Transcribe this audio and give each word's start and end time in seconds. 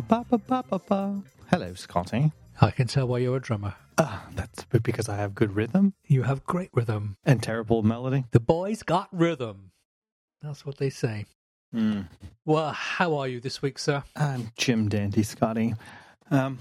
Ba-ba-ba-ba-ba. 0.00 1.22
Hello, 1.50 1.72
Scotty. 1.72 2.30
I 2.60 2.70
can 2.70 2.86
tell 2.86 3.08
why 3.08 3.18
you're 3.18 3.36
a 3.36 3.40
drummer. 3.40 3.76
Ah, 3.96 4.26
that's 4.34 4.64
because 4.82 5.08
I 5.08 5.16
have 5.16 5.34
good 5.34 5.56
rhythm 5.56 5.94
You 6.06 6.24
have 6.24 6.44
great 6.44 6.68
rhythm. 6.74 7.16
and 7.24 7.42
terrible 7.42 7.82
melody. 7.82 8.26
The 8.32 8.40
boys 8.40 8.82
got 8.82 9.08
rhythm. 9.10 9.70
That's 10.42 10.66
what 10.66 10.76
they 10.76 10.90
say. 10.90 11.24
Hmm. 11.72 12.02
Well, 12.44 12.72
how 12.72 13.16
are 13.16 13.26
you 13.26 13.40
this 13.40 13.62
week, 13.62 13.78
sir? 13.78 14.02
I'm 14.14 14.50
Jim 14.58 14.90
Dandy 14.90 15.22
Scotty. 15.22 15.74
Um, 16.30 16.58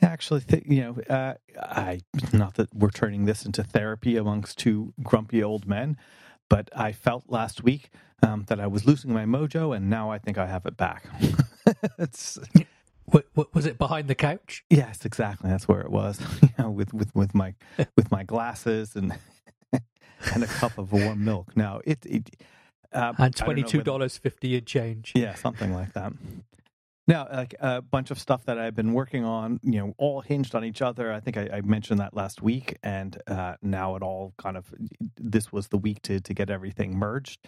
actually, 0.00 0.44
you 0.64 0.80
know, 0.80 0.96
uh, 1.12 1.34
I 1.60 2.02
not 2.32 2.54
that 2.54 2.72
we're 2.72 2.90
turning 2.90 3.24
this 3.24 3.44
into 3.44 3.64
therapy 3.64 4.16
amongst 4.16 4.58
two 4.58 4.94
grumpy 5.02 5.42
old 5.42 5.66
men, 5.66 5.96
but 6.48 6.70
I 6.76 6.92
felt 6.92 7.24
last 7.28 7.64
week 7.64 7.90
um, 8.22 8.44
that 8.46 8.60
I 8.60 8.68
was 8.68 8.86
losing 8.86 9.12
my 9.12 9.24
mojo, 9.24 9.74
and 9.76 9.90
now 9.90 10.10
I 10.12 10.18
think 10.18 10.38
I 10.38 10.46
have 10.46 10.66
it 10.66 10.76
back. 10.76 11.04
it's, 11.98 12.38
What, 13.06 13.26
what 13.34 13.54
was 13.54 13.66
it 13.66 13.78
behind 13.78 14.08
the 14.08 14.14
couch? 14.14 14.64
yes, 14.70 15.04
exactly. 15.04 15.50
That's 15.50 15.66
where 15.68 15.80
it 15.80 15.90
was. 15.90 16.20
You 16.42 16.48
know, 16.58 16.70
with 16.70 16.92
with 16.94 17.14
with 17.14 17.34
my 17.34 17.54
with 17.96 18.10
my 18.10 18.22
glasses 18.24 18.94
and 18.96 19.12
and 20.34 20.44
a 20.44 20.46
cup 20.46 20.78
of 20.78 20.92
warm 20.92 21.24
milk. 21.24 21.56
Now 21.56 21.80
it 21.84 22.04
it. 22.06 22.30
Uh, 22.92 23.12
And 23.18 23.34
twenty 23.34 23.62
two 23.62 23.82
dollars 23.82 24.18
fifty 24.18 24.56
in 24.56 24.64
change. 24.64 25.12
Yeah, 25.14 25.34
something 25.34 25.72
like 25.72 25.92
that. 25.94 26.12
Now, 27.08 27.26
like 27.32 27.54
a 27.58 27.82
bunch 27.82 28.12
of 28.12 28.18
stuff 28.20 28.44
that 28.44 28.58
I've 28.58 28.76
been 28.76 28.92
working 28.92 29.24
on, 29.24 29.58
you 29.64 29.78
know, 29.80 29.92
all 29.98 30.20
hinged 30.20 30.54
on 30.54 30.64
each 30.64 30.80
other. 30.80 31.12
I 31.12 31.18
think 31.18 31.36
I, 31.36 31.48
I 31.54 31.60
mentioned 31.62 31.98
that 31.98 32.14
last 32.14 32.42
week, 32.42 32.76
and 32.84 33.20
uh, 33.26 33.56
now 33.60 33.96
it 33.96 34.02
all 34.04 34.34
kind 34.38 34.56
of 34.56 34.72
this 35.16 35.52
was 35.52 35.68
the 35.68 35.78
week 35.78 36.00
to 36.02 36.20
to 36.20 36.32
get 36.34 36.48
everything 36.50 36.96
merged, 36.96 37.40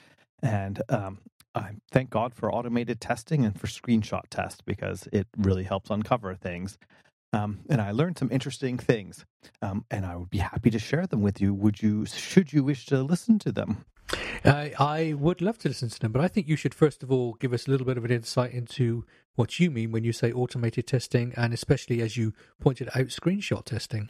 and 0.42 0.82
um, 0.88 1.18
I 1.54 1.72
thank 1.90 2.10
God 2.10 2.34
for 2.34 2.52
automated 2.52 3.00
testing 3.00 3.44
and 3.44 3.58
for 3.58 3.66
screenshot 3.66 4.22
tests 4.30 4.60
because 4.64 5.08
it 5.12 5.28
really 5.36 5.64
helps 5.64 5.90
uncover 5.90 6.34
things. 6.34 6.78
Um, 7.32 7.60
and 7.68 7.80
I 7.80 7.90
learned 7.90 8.18
some 8.18 8.30
interesting 8.30 8.78
things, 8.78 9.24
um, 9.60 9.84
and 9.90 10.06
I 10.06 10.16
would 10.16 10.30
be 10.30 10.38
happy 10.38 10.70
to 10.70 10.78
share 10.78 11.06
them 11.06 11.20
with 11.20 11.40
you. 11.40 11.52
Would 11.52 11.82
you? 11.82 12.06
Should 12.06 12.52
you 12.52 12.62
wish 12.62 12.86
to 12.86 13.02
listen 13.02 13.38
to 13.40 13.50
them? 13.52 13.84
I, 14.44 14.72
I 14.78 15.14
would 15.14 15.40
love 15.40 15.58
to 15.58 15.68
listen 15.68 15.88
to 15.88 15.98
them, 15.98 16.12
but 16.12 16.22
I 16.22 16.28
think 16.28 16.46
you 16.46 16.56
should 16.56 16.74
first 16.74 17.02
of 17.02 17.10
all 17.10 17.34
give 17.34 17.52
us 17.52 17.66
a 17.66 17.70
little 17.70 17.86
bit 17.86 17.96
of 17.96 18.04
an 18.04 18.12
insight 18.12 18.52
into 18.52 19.04
what 19.36 19.58
you 19.58 19.70
mean 19.70 19.92
when 19.92 20.04
you 20.04 20.12
say 20.12 20.32
automated 20.32 20.86
testing, 20.86 21.32
and 21.36 21.52
especially 21.52 22.00
as 22.00 22.16
you 22.16 22.32
pointed 22.60 22.88
out, 22.88 23.06
screenshot 23.06 23.64
testing. 23.64 24.08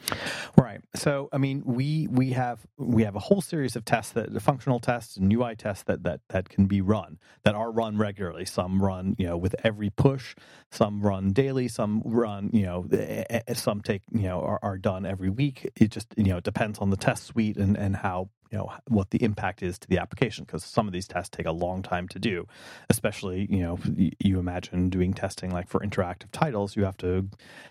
Right. 0.57 0.81
So, 0.95 1.29
I 1.31 1.37
mean, 1.37 1.63
we 1.65 2.07
we 2.07 2.31
have 2.31 2.65
we 2.77 3.03
have 3.03 3.15
a 3.15 3.19
whole 3.19 3.41
series 3.41 3.75
of 3.75 3.85
tests 3.85 4.11
that 4.13 4.33
the 4.33 4.39
functional 4.39 4.79
tests 4.79 5.17
and 5.17 5.31
UI 5.31 5.55
tests 5.55 5.83
that 5.83 6.03
that 6.03 6.21
that 6.29 6.49
can 6.49 6.65
be 6.65 6.81
run 6.81 7.19
that 7.43 7.55
are 7.55 7.71
run 7.71 7.97
regularly. 7.97 8.45
Some 8.45 8.81
run, 8.81 9.15
you 9.17 9.27
know, 9.27 9.37
with 9.37 9.55
every 9.63 9.89
push. 9.89 10.35
Some 10.71 11.01
run 11.01 11.31
daily. 11.31 11.67
Some 11.67 12.01
run, 12.05 12.49
you 12.53 12.65
know, 12.65 12.87
eh, 12.91 13.23
eh, 13.29 13.53
some 13.53 13.81
take, 13.81 14.03
you 14.11 14.23
know, 14.23 14.41
are, 14.41 14.59
are 14.61 14.77
done 14.77 15.05
every 15.05 15.29
week. 15.29 15.69
It 15.75 15.91
just, 15.91 16.07
you 16.17 16.25
know, 16.25 16.39
depends 16.39 16.79
on 16.79 16.89
the 16.89 16.97
test 16.97 17.23
suite 17.23 17.57
and 17.57 17.77
and 17.77 17.95
how 17.95 18.29
you 18.51 18.57
know 18.57 18.71
what 18.87 19.09
the 19.11 19.23
impact 19.23 19.63
is 19.63 19.77
to 19.79 19.87
the 19.87 19.97
application 19.97 20.43
because 20.45 20.63
some 20.63 20.87
of 20.87 20.93
these 20.93 21.07
tests 21.07 21.29
take 21.35 21.45
a 21.45 21.51
long 21.51 21.81
time 21.81 22.07
to 22.07 22.19
do 22.19 22.47
especially 22.89 23.47
you 23.49 23.61
know 23.61 23.79
you 24.19 24.39
imagine 24.39 24.89
doing 24.89 25.13
testing 25.13 25.51
like 25.51 25.67
for 25.67 25.79
interactive 25.81 26.31
titles 26.31 26.75
you 26.75 26.83
have 26.83 26.97
to 26.97 27.27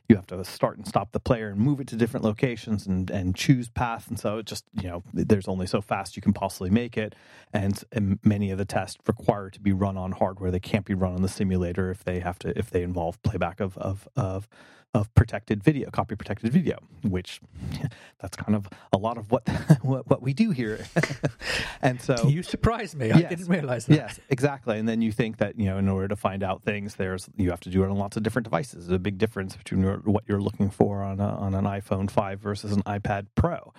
you 0.08 0.16
have 0.16 0.26
to 0.26 0.44
start 0.44 0.76
and 0.76 0.86
stop 0.86 1.12
the 1.12 1.20
player 1.20 1.48
and 1.48 1.60
move 1.60 1.80
it 1.80 1.86
to 1.86 1.96
different 1.96 2.24
locations 2.24 2.86
and 2.86 3.10
and 3.10 3.34
choose 3.34 3.68
paths 3.68 4.08
and 4.08 4.18
so 4.18 4.38
it 4.38 4.46
just 4.46 4.64
you 4.80 4.88
know 4.88 5.02
there's 5.12 5.48
only 5.48 5.66
so 5.66 5.80
fast 5.80 6.16
you 6.16 6.22
can 6.22 6.32
possibly 6.32 6.70
make 6.70 6.96
it 6.96 7.14
and, 7.54 7.84
and 7.92 8.18
many 8.24 8.50
of 8.50 8.58
the 8.58 8.64
tests 8.64 8.98
require 9.06 9.48
to 9.50 9.60
be 9.60 9.72
run 9.72 9.96
on 9.96 10.12
hardware. 10.12 10.50
They 10.50 10.60
can't 10.60 10.84
be 10.84 10.94
run 10.94 11.14
on 11.14 11.22
the 11.22 11.28
simulator 11.28 11.90
if 11.90 12.04
they 12.04 12.18
have 12.20 12.38
to 12.40 12.58
if 12.58 12.70
they 12.70 12.82
involve 12.82 13.22
playback 13.22 13.60
of 13.60 13.78
of 13.78 14.08
of 14.16 14.48
of 14.94 15.12
protected 15.14 15.62
video, 15.62 15.90
copy 15.90 16.14
protected 16.14 16.52
video, 16.52 16.78
which 17.02 17.40
that's 18.20 18.36
kind 18.36 18.54
of 18.54 18.68
a 18.92 18.96
lot 18.96 19.18
of 19.18 19.30
what 19.30 19.46
what, 19.82 20.08
what 20.08 20.22
we 20.22 20.32
do 20.32 20.50
here. 20.52 20.86
and 21.82 22.00
so 22.00 22.28
You 22.28 22.42
surprised 22.42 22.94
me. 22.96 23.10
I 23.10 23.18
Yes. 23.18 23.30
didn't 23.30 23.48
realize 23.48 23.86
that. 23.86 23.94
Yes, 23.96 24.20
exactly. 24.30 24.78
And 24.78 24.88
then 24.88 25.02
you 25.02 25.10
think 25.12 25.38
that 25.38 25.58
you 25.58 25.66
know, 25.66 25.78
in 25.78 25.88
order 25.88 26.08
to 26.08 26.16
find 26.16 26.42
out 26.42 26.62
things, 26.62 26.94
there's 26.94 27.28
you 27.36 27.50
have 27.50 27.60
to 27.60 27.70
do 27.70 27.82
it 27.82 27.90
on 27.90 27.96
lots 27.96 28.16
of 28.16 28.22
different 28.22 28.44
devices. 28.44 28.86
There's 28.86 28.96
a 28.96 28.98
big 29.00 29.18
difference 29.18 29.56
between 29.56 29.82
what 29.84 30.24
you're 30.28 30.40
looking 30.40 30.70
for 30.70 31.02
on 31.02 31.18
a, 31.20 31.28
on 31.28 31.54
an 31.54 31.64
iPhone 31.64 32.10
five 32.10 32.40
versus 32.40 32.72
an 32.72 32.82
iPad 32.84 33.26
Pro. 33.34 33.72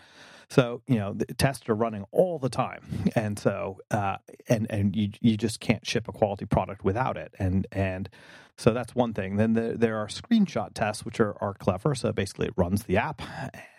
So 0.50 0.82
you 0.88 0.96
know, 0.96 1.14
the 1.14 1.26
tests 1.34 1.68
are 1.70 1.76
running 1.76 2.06
all 2.12 2.40
the 2.40 2.50
time, 2.50 2.84
and 3.16 3.38
so 3.38 3.80
uh, 3.92 4.18
and 4.48 4.68
and 4.70 4.96
you 4.96 5.10
you 5.22 5.38
just 5.38 5.60
can't 5.60 5.86
ship 5.86 6.08
a 6.08 6.12
quality 6.12 6.46
product 6.46 6.84
without 6.84 7.18
it, 7.18 7.34
and 7.40 7.68
and 7.72 8.10
so 8.58 8.72
that's 8.72 8.96
one 8.96 9.14
thing. 9.14 9.36
Then 9.36 9.54
the, 9.54 9.76
there 9.78 9.98
are 9.98 10.08
screenshot 10.08 10.74
tests, 10.74 11.04
which 11.04 11.20
are, 11.20 11.36
are 11.42 11.54
clever. 11.54 11.94
So 11.94 12.14
basically, 12.14 12.48
it 12.48 12.54
runs 12.56 12.84
the 12.84 12.98
app, 12.98 13.22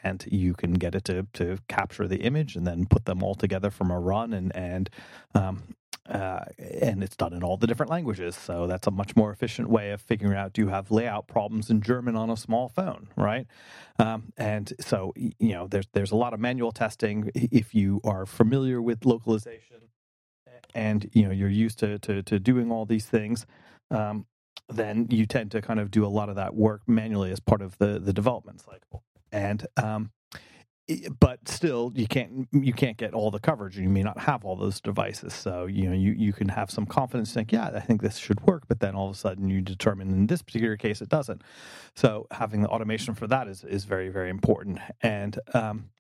and 0.04 0.25
you 0.31 0.54
can 0.54 0.75
get 0.75 0.94
it 0.94 1.04
to 1.04 1.27
to 1.34 1.59
capture 1.69 2.06
the 2.06 2.19
image 2.19 2.56
and 2.56 2.66
then 2.66 2.87
put 2.87 3.06
them 3.06 3.22
all 3.22 3.34
together 3.34 3.71
from 3.71 3.91
a 3.91 3.98
run, 3.98 4.33
and 4.33 4.54
and 4.54 4.91
um, 5.34 5.75
uh, 6.09 6.44
and 6.59 7.03
it's 7.03 7.17
done 7.17 7.33
in 7.33 7.43
all 7.43 7.56
the 7.56 7.67
different 7.67 7.91
languages. 7.91 8.37
So 8.37 8.67
that's 8.67 8.87
a 8.87 8.91
much 8.91 9.17
more 9.17 9.31
efficient 9.33 9.69
way 9.69 9.91
of 9.91 10.00
figuring 10.00 10.37
out 10.37 10.53
do 10.53 10.62
you 10.62 10.69
have 10.69 10.91
layout 10.91 11.28
problems 11.28 11.71
in 11.71 11.81
German 11.83 12.17
on 12.17 12.31
a 12.31 12.37
small 12.37 12.69
phone, 12.69 13.09
right? 13.17 13.47
Um, 13.99 14.33
and 14.37 14.72
so 14.81 15.12
you 15.16 15.53
know 15.55 15.66
there's 15.66 15.87
there's 15.93 16.12
a 16.12 16.16
lot 16.16 16.34
of 16.34 16.41
manual 16.41 16.72
testing 16.72 17.31
if 17.34 17.75
you 17.75 18.00
are 18.05 18.27
familiar 18.27 18.81
with 18.83 19.05
localization 19.05 19.89
and 20.75 21.09
you 21.12 21.25
know 21.25 21.31
you're 21.31 21.49
used 21.49 21.78
to 21.81 21.99
to, 22.00 22.22
to 22.22 22.39
doing 22.39 22.71
all 22.71 22.84
these 22.84 23.06
things. 23.06 23.47
Um, 23.91 24.27
then 24.69 25.06
you 25.11 25.27
tend 25.27 25.53
to 25.53 25.62
kind 25.62 25.78
of 25.78 25.91
do 25.91 26.05
a 26.05 26.09
lot 26.09 26.28
of 26.28 26.37
that 26.37 26.55
work 26.55 26.83
manually 26.87 27.31
as 27.31 27.41
part 27.41 27.62
of 27.62 27.78
the 27.78 27.99
the 27.99 28.12
development 28.12 28.61
cycle. 28.61 29.03
And 29.33 29.66
um, 29.77 30.11
but 31.19 31.49
still 31.49 31.93
you 31.97 32.07
can't 32.07 32.49
you 32.53 32.73
can't 32.73 32.97
get 32.97 33.13
all 33.13 33.31
the 33.31 33.41
coverage 33.41 33.77
and 33.77 33.85
you 33.85 33.91
may 33.91 34.03
not 34.03 34.19
have 34.19 34.45
all 34.45 34.55
those 34.55 34.81
devices. 34.81 35.35
So 35.35 35.67
you 35.67 35.89
know 35.89 35.95
you, 35.95 36.13
you 36.13 36.33
can 36.33 36.49
have 36.49 36.71
some 36.71 36.87
confidence 36.87 37.33
think 37.33 37.51
yeah 37.53 37.71
i 37.75 37.81
think 37.81 38.03
this 38.03 38.19
should 38.19 38.41
work 38.43 38.65
but 38.69 38.81
then 38.81 38.95
all 38.95 39.09
of 39.09 39.17
a 39.17 39.19
sudden 39.19 39.51
you 39.51 39.61
determine 39.61 40.11
in 40.11 40.27
this 40.27 40.43
particular 40.43 40.77
case 40.77 41.01
it 41.01 41.09
doesn't. 41.09 41.43
So 41.95 42.27
having 42.31 42.63
the 42.63 42.69
automation 42.69 43.15
for 43.15 43.27
that 43.27 43.49
is 43.49 43.65
is 43.65 43.85
very 43.85 44.09
very 44.11 44.31
important. 44.31 44.79
And 45.03 45.39
um, 45.55 45.91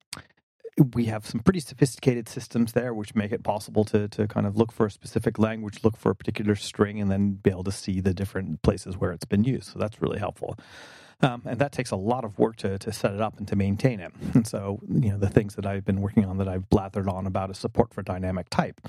we 0.94 1.06
have 1.06 1.26
some 1.26 1.40
pretty 1.40 1.60
sophisticated 1.60 2.28
systems 2.28 2.72
there 2.72 2.94
which 2.94 3.14
make 3.14 3.32
it 3.32 3.42
possible 3.42 3.84
to 3.86 4.06
to 4.08 4.28
kind 4.28 4.46
of 4.46 4.56
look 4.56 4.70
for 4.70 4.86
a 4.86 4.90
specific 4.90 5.38
language 5.38 5.80
look 5.82 5.96
for 5.96 6.10
a 6.10 6.14
particular 6.14 6.54
string 6.54 7.00
and 7.00 7.10
then 7.10 7.32
be 7.32 7.50
able 7.50 7.64
to 7.64 7.72
see 7.72 8.00
the 8.00 8.14
different 8.14 8.62
places 8.62 8.96
where 8.96 9.10
it's 9.10 9.24
been 9.24 9.42
used. 9.42 9.72
So 9.72 9.80
that's 9.80 10.00
really 10.00 10.20
helpful 10.20 10.56
um, 11.20 11.42
and 11.46 11.58
that 11.58 11.72
takes 11.72 11.90
a 11.90 11.96
lot 11.96 12.24
of 12.24 12.38
work 12.38 12.56
to, 12.56 12.78
to 12.78 12.92
set 12.92 13.14
it 13.14 13.20
up 13.20 13.38
and 13.38 13.48
to 13.48 13.56
maintain 13.56 14.00
it. 14.00 14.12
And 14.34 14.46
so, 14.46 14.80
you 14.88 15.10
know, 15.10 15.18
the 15.18 15.30
things 15.30 15.54
that 15.54 15.64
I've 15.64 15.84
been 15.84 16.00
working 16.02 16.26
on 16.26 16.36
that 16.38 16.48
I've 16.48 16.68
blathered 16.68 17.10
on 17.10 17.26
about 17.26 17.50
is 17.50 17.58
support 17.58 17.94
for 17.94 18.02
dynamic 18.02 18.50
type. 18.50 18.80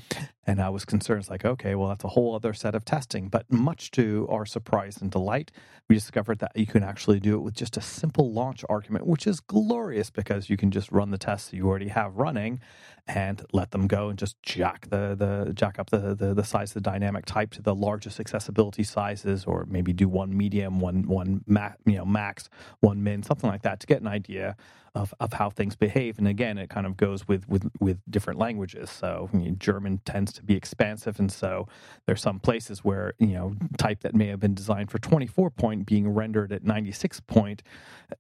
And 0.46 0.62
I 0.62 0.70
was 0.70 0.86
concerned, 0.86 1.22
it's 1.22 1.30
like, 1.30 1.46
okay, 1.46 1.76
well, 1.76 1.90
that's 1.90 2.04
a 2.04 2.10
whole 2.10 2.36
other 2.36 2.54
set 2.54 2.76
of 2.76 2.84
testing. 2.86 3.30
But 3.30 3.52
much 3.52 3.92
to 3.92 4.28
our 4.30 4.46
surprise 4.46 4.98
and 5.02 5.10
delight, 5.10 5.52
we 5.90 5.96
discovered 5.96 6.40
that 6.40 6.52
you 6.56 6.66
can 6.66 6.84
actually 6.84 7.20
do 7.20 7.36
it 7.36 7.42
with 7.42 7.54
just 7.54 7.78
a 7.78 7.82
simple 7.82 8.32
launch 8.32 8.64
argument, 8.68 9.08
which 9.08 9.26
is 9.26 9.40
glorious 9.40 10.10
because 10.10 10.50
you 10.50 10.58
can 10.58 10.72
just 10.72 10.92
run 10.92 11.12
the 11.12 11.18
tests 11.18 11.54
you 11.54 11.68
already 11.68 11.90
have 11.90 12.18
running 12.18 12.60
and 13.08 13.46
let 13.54 13.72
them 13.72 13.88
go 13.88 14.10
and 14.10 14.20
just 14.20 14.42
jack 14.44 14.90
the, 14.90 15.16
the 15.16 15.54
jack 15.54 15.80
up 15.80 15.90
the, 15.90 16.14
the, 16.14 16.34
the 16.34 16.44
size 16.44 16.72
of 16.72 16.84
the 16.84 16.90
dynamic 16.90 17.26
type 17.26 17.52
to 17.52 17.62
the 17.62 17.74
largest 17.74 18.20
accessibility 18.20 18.84
sizes, 18.84 19.46
or 19.46 19.66
maybe 19.70 19.94
do 19.94 20.10
one 20.10 20.36
medium, 20.36 20.80
one 20.80 21.08
one 21.08 21.42
ma- 21.48 21.72
you 21.86 21.96
know 21.96 22.06
max, 22.18 22.50
one 22.80 23.04
min, 23.04 23.22
something 23.22 23.50
like 23.50 23.62
that, 23.62 23.80
to 23.82 23.88
get 23.88 24.02
an 24.02 24.08
idea 24.08 24.56
of, 24.96 25.14
of 25.20 25.34
how 25.34 25.50
things 25.50 25.76
behave. 25.76 26.18
And 26.18 26.28
again, 26.28 26.58
it 26.58 26.70
kind 26.70 26.88
of 26.88 26.98
goes 26.98 27.28
with 27.28 27.48
with 27.48 27.70
with 27.80 28.00
different 28.10 28.40
languages. 28.40 28.90
So 28.90 29.30
you 29.34 29.40
know, 29.40 29.56
German 29.58 30.02
tends 30.06 30.34
to 30.34 30.44
be 30.44 30.56
expansive, 30.56 31.20
and 31.20 31.32
so 31.32 31.68
there's 32.06 32.22
some 32.22 32.40
places 32.40 32.84
where 32.84 33.14
you 33.20 33.34
know 33.38 33.56
type 33.78 34.00
that 34.02 34.16
may 34.16 34.28
have 34.28 34.40
been 34.40 34.56
designed 34.56 34.90
for 34.90 35.00
24 35.00 35.52
point 35.52 35.86
being 35.86 36.10
rendered 36.10 36.52
at 36.52 36.64
96 36.64 37.20
point, 37.22 37.62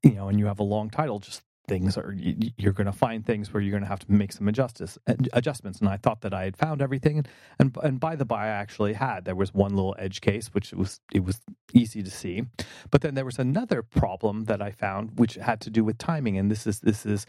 you 0.03 0.11
know, 0.11 0.27
and 0.29 0.39
you 0.39 0.45
have 0.45 0.59
a 0.59 0.63
long 0.63 0.89
title 0.89 1.19
just 1.19 1.41
things 1.67 1.97
are 1.97 2.13
you- 2.13 2.51
you're 2.57 2.73
going 2.73 2.85
to 2.87 2.91
find 2.93 3.25
things 3.25 3.53
where 3.53 3.61
you're 3.61 3.71
going 3.71 3.83
to 3.83 3.89
have 3.89 3.99
to 3.99 4.11
make 4.11 4.31
some 4.33 4.47
adjustments 4.47 4.97
adjustments. 5.33 5.79
And 5.79 5.89
i 5.89 5.97
thought 5.97 6.21
that 6.21 6.33
i 6.33 6.43
had 6.45 6.57
found 6.57 6.81
everything. 6.81 7.25
And 7.59 7.77
and 7.83 7.99
by 7.99 8.15
the 8.15 8.25
by 8.25 8.45
i 8.45 8.49
actually 8.49 8.93
had. 8.93 9.25
There 9.25 9.35
was 9.35 9.53
one 9.53 9.75
little 9.75 9.95
edge 9.99 10.21
case 10.21 10.49
which 10.53 10.73
was 10.73 11.01
it 11.13 11.23
was 11.25 11.41
easy 11.73 12.03
to 12.03 12.11
see. 12.11 12.43
But 12.91 13.01
then 13.01 13.15
there 13.15 13.25
was 13.25 13.39
another 13.39 13.83
problem 13.83 14.45
that 14.45 14.61
i 14.61 14.71
found 14.71 15.19
which 15.19 15.35
had 15.35 15.61
to 15.61 15.69
do 15.69 15.83
with 15.83 15.97
timing. 15.97 16.37
And 16.37 16.51
this 16.51 16.67
is 16.67 16.81
this 16.81 17.05
is 17.05 17.25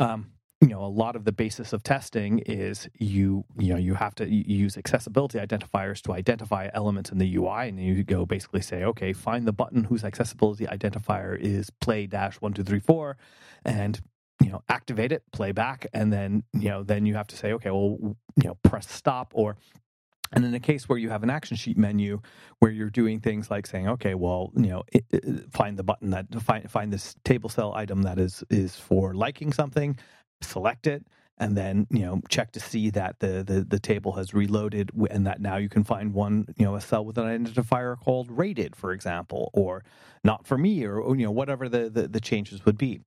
um 0.00 0.26
you 0.62 0.68
know 0.68 0.84
a 0.84 0.88
lot 0.88 1.16
of 1.16 1.24
the 1.24 1.32
basis 1.32 1.72
of 1.72 1.82
testing 1.82 2.40
is 2.40 2.88
you 2.98 3.44
you 3.58 3.72
know 3.72 3.78
you 3.78 3.94
have 3.94 4.14
to 4.16 4.28
use 4.28 4.78
accessibility 4.78 5.38
identifiers 5.38 6.02
to 6.02 6.12
identify 6.12 6.68
elements 6.74 7.10
in 7.10 7.18
the 7.18 7.36
UI 7.36 7.68
and 7.68 7.80
you 7.80 8.04
go 8.04 8.26
basically 8.26 8.62
say 8.62 8.84
okay 8.84 9.12
find 9.12 9.46
the 9.46 9.52
button 9.52 9.84
whose 9.84 10.04
accessibility 10.04 10.66
identifier 10.66 11.38
is 11.38 11.70
play 11.82 12.06
dash 12.06 12.36
one 12.36 12.54
two 12.54 12.64
three 12.64 12.80
four 12.80 13.18
and 13.64 14.00
you 14.42 14.50
know 14.50 14.62
activate 14.70 15.12
it 15.12 15.22
play 15.32 15.52
back 15.52 15.86
and 15.94 16.12
then 16.12 16.44
you 16.54 16.68
know 16.70 16.82
then 16.84 17.06
you 17.06 17.14
have 17.14 17.28
to 17.28 17.36
say 17.36 17.52
okay 17.52 17.70
well 17.70 17.98
you 18.36 18.44
know 18.48 18.56
press 18.64 18.90
stop 18.90 19.32
or 19.34 19.56
And 20.32 20.44
in 20.44 20.54
a 20.54 20.60
case 20.60 20.88
where 20.88 20.98
you 20.98 21.10
have 21.10 21.22
an 21.24 21.30
action 21.30 21.56
sheet 21.56 21.78
menu 21.78 22.20
where 22.60 22.70
you're 22.70 22.90
doing 22.90 23.20
things 23.20 23.50
like 23.50 23.66
saying, 23.66 23.88
okay, 23.88 24.14
well, 24.14 24.52
you 24.56 24.68
know, 24.68 24.84
it, 24.92 25.04
it, 25.10 25.52
find 25.52 25.78
the 25.78 25.84
button 25.84 26.10
that 26.10 26.26
find 26.42 26.70
find 26.70 26.92
this 26.92 27.16
table 27.24 27.50
cell 27.50 27.74
item 27.74 28.02
that 28.04 28.18
is 28.18 28.44
is 28.50 28.76
for 28.76 29.14
liking 29.14 29.52
something, 29.52 29.98
select 30.40 30.86
it, 30.86 31.06
and 31.38 31.56
then 31.56 31.86
you 31.90 32.00
know 32.00 32.20
check 32.28 32.52
to 32.52 32.60
see 32.60 32.90
that 32.90 33.20
the, 33.20 33.42
the 33.44 33.64
the 33.68 33.78
table 33.78 34.12
has 34.12 34.32
reloaded 34.32 34.90
and 35.10 35.26
that 35.26 35.40
now 35.40 35.56
you 35.56 35.68
can 35.68 35.84
find 35.84 36.14
one 36.14 36.46
you 36.56 36.64
know 36.64 36.74
a 36.76 36.80
cell 36.80 37.04
with 37.04 37.18
an 37.18 37.26
identifier 37.26 37.98
called 37.98 38.30
rated 38.30 38.74
for 38.74 38.92
example 38.92 39.50
or 39.52 39.84
not 40.24 40.46
for 40.46 40.56
me 40.56 40.84
or, 40.84 41.14
you 41.16 41.24
know 41.24 41.30
whatever 41.30 41.68
the, 41.68 41.90
the, 41.90 42.08
the 42.08 42.20
changes 42.20 42.64
would 42.64 42.78
be. 42.78 43.00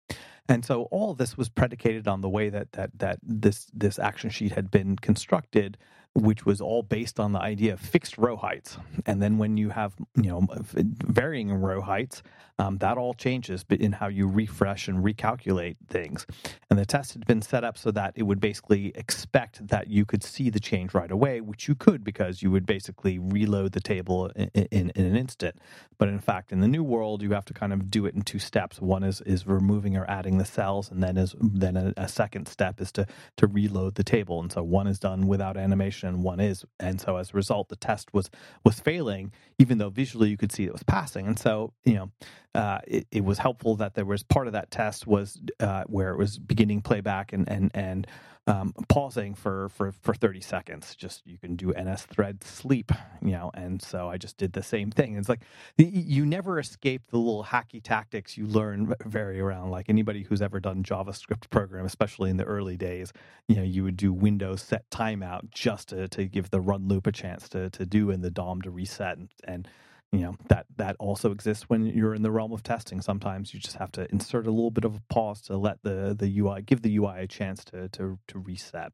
And 0.48 0.66
so 0.66 0.84
all 0.84 1.14
this 1.14 1.38
was 1.38 1.48
predicated 1.48 2.08
on 2.08 2.22
the 2.22 2.30
way 2.30 2.50
that 2.50 2.72
that 2.74 2.92
that 3.00 3.20
this 3.22 3.68
this 3.74 4.00
action 4.00 4.30
sheet 4.30 4.52
had 4.52 4.72
been 4.72 4.96
constructed 4.96 5.78
which 6.14 6.46
was 6.46 6.60
all 6.60 6.84
based 6.84 7.20
on 7.20 7.32
the 7.32 7.40
idea 7.40 7.74
of 7.74 7.80
fixed 7.80 8.18
row 8.18 8.36
heights. 8.36 8.78
And 9.06 9.22
then 9.22 9.38
when 9.38 9.58
you 9.58 9.70
have 9.70 9.94
you 10.16 10.30
know 10.30 10.48
varying 10.76 11.54
row 11.54 11.82
heights, 11.82 12.24
um, 12.58 12.78
that 12.80 12.98
all 12.98 13.14
changes 13.14 13.64
in 13.70 13.94
how 13.94 14.08
you 14.08 14.28
refresh 14.28 14.90
and 14.90 15.04
recalculate 15.04 15.78
things. 15.88 16.28
And 16.70 16.78
the 16.78 16.86
test 16.86 17.14
had 17.14 17.26
been 17.26 17.42
set 17.42 17.64
up 17.64 17.78
so 17.78 17.90
that 17.92 18.14
it 18.16 18.24
would 18.24 18.42
basically 18.42 18.92
expect 18.96 19.66
that 19.70 19.88
you 19.88 20.06
could 20.06 20.24
see 20.24 20.50
the 20.50 20.60
change 20.60 20.94
right 20.94 21.10
away, 21.10 21.40
which 21.40 21.70
you 21.70 21.76
could 21.76 22.04
because 22.04 22.42
you 22.44 22.52
would 22.52 22.66
basically 22.66 23.18
reload 23.18 23.72
the 23.72 23.80
table 23.80 24.28
in, 24.36 24.50
in, 24.72 24.92
in 24.94 25.06
an 25.06 25.16
instant. 25.16 25.56
But 25.98 26.10
in 26.10 26.20
fact, 26.20 26.52
in 26.52 26.60
the 26.60 26.68
new 26.68 26.84
world, 26.84 27.22
you 27.22 27.32
have 27.32 27.46
to 27.46 27.54
kind 27.54 27.72
of 27.72 27.90
do 27.90 28.06
it 28.06 28.14
in 28.14 28.24
two 28.24 28.40
steps. 28.40 28.82
One 28.82 29.04
is 29.04 29.22
is 29.22 29.48
removing 29.48 29.96
or 29.96 30.10
adding 30.10 30.38
the 30.38 30.46
cells, 30.46 30.92
and 30.92 31.02
then 31.02 31.18
is 31.18 31.36
then 31.40 31.78
a, 31.78 31.94
a 31.96 32.08
second 32.08 32.48
step 32.48 32.82
is 32.82 32.92
to 32.94 33.06
to 33.38 33.48
reload 33.48 33.96
the 33.96 34.04
table. 34.04 34.42
And 34.42 34.52
so 34.52 34.64
one 34.64 34.88
is 34.88 35.00
done 35.00 35.28
without 35.28 35.56
animation 35.56 35.99
one 36.04 36.40
is. 36.40 36.66
And 36.80 37.00
so 37.00 37.18
as 37.18 37.32
a 37.32 37.34
result, 37.34 37.70
the 37.70 37.76
test 37.76 38.14
was 38.14 38.30
was 38.64 38.80
failing, 38.80 39.32
even 39.58 39.78
though 39.78 39.90
visually 39.90 40.30
you 40.30 40.38
could 40.38 40.52
see 40.52 40.66
it 40.66 40.72
was 40.72 40.84
passing. 40.84 41.28
And 41.28 41.38
so 41.38 41.74
you 41.86 41.96
know, 41.96 42.12
uh, 42.56 42.80
it, 42.88 43.08
it, 43.12 43.24
was 43.24 43.38
helpful 43.38 43.76
that 43.78 43.94
there 43.94 44.06
was 44.06 44.24
part 44.24 44.48
of 44.48 44.54
that 44.54 44.72
test 44.72 45.06
was 45.08 45.40
uh, 45.60 45.84
where 45.88 46.12
it 46.12 46.18
was 46.18 46.40
beginning 46.40 46.82
playback 46.82 47.34
and 47.34 47.50
and 47.50 47.72
and 47.74 48.08
um, 48.50 48.74
pausing 48.88 49.36
for, 49.36 49.70
for, 49.70 49.92
for 49.92 50.14
30 50.14 50.42
seconds. 50.42 50.96
Just 50.96 51.26
you 51.26 51.38
can 51.38 51.56
do 51.56 51.68
NSThread 51.68 52.44
sleep, 52.44 52.92
you 53.22 53.32
know, 53.32 53.52
and 53.54 53.80
so 53.80 54.10
I 54.10 54.18
just 54.18 54.38
did 54.38 54.54
the 54.54 54.64
same 54.64 54.90
thing. 54.90 55.16
It's 55.16 55.30
like 55.30 55.42
you 55.78 56.26
never 56.26 56.60
escape 56.60 57.04
the 57.12 57.18
little 57.18 57.44
hacky 57.44 57.82
tactics 57.82 58.38
you 58.38 58.48
learn 58.48 58.94
very 59.06 59.40
around. 59.40 59.70
Like 59.70 59.88
anybody 59.88 60.24
who's 60.24 60.42
ever 60.42 60.60
done 60.60 60.82
JavaScript 60.84 61.50
program, 61.52 61.86
especially 61.86 62.32
in 62.32 62.38
the 62.38 62.44
early 62.44 62.76
days, 62.76 63.14
you 63.48 63.56
know, 63.56 63.64
you 63.64 63.84
would 63.84 63.98
do 63.98 64.12
Windows 64.12 64.64
set 64.64 64.90
timeout 64.90 65.52
just 65.52 65.90
to, 65.90 66.08
to 66.08 66.26
give 66.26 66.50
the 66.50 66.60
run 66.60 66.88
loop 66.88 67.06
a 67.06 67.12
chance 67.12 67.48
to, 67.50 67.70
to 67.70 67.86
do 67.86 68.10
and 68.10 68.24
the 68.24 68.32
DOM 68.32 68.64
to 68.64 68.72
reset 68.72 69.18
and, 69.18 69.30
and 69.44 69.68
you 70.12 70.22
know 70.22 70.36
that 70.48 70.66
that 70.78 70.96
also 71.00 71.32
exists 71.32 71.66
when 71.70 71.86
you're 71.86 72.16
in 72.16 72.24
the 72.24 72.32
realm 72.32 72.52
of 72.52 72.64
testing. 72.64 73.00
Sometimes 73.02 73.54
you 73.54 73.60
just 73.60 73.78
have 73.78 73.92
to 73.94 74.10
insert 74.12 74.48
a 74.48 74.52
little 74.52 74.72
bit 74.72 74.86
of 74.86 74.96
a 74.96 75.02
pause 75.10 75.42
to 75.42 75.58
let 75.58 75.84
the 75.84 76.16
the 76.18 76.40
ui 76.40 76.62
give 76.64 76.82
the 76.82 76.96
ui 76.98 77.20
a 77.20 77.28
chance 77.28 77.64
to 77.66 77.90
to 77.90 78.18
to 78.28 78.40
reset. 78.40 78.92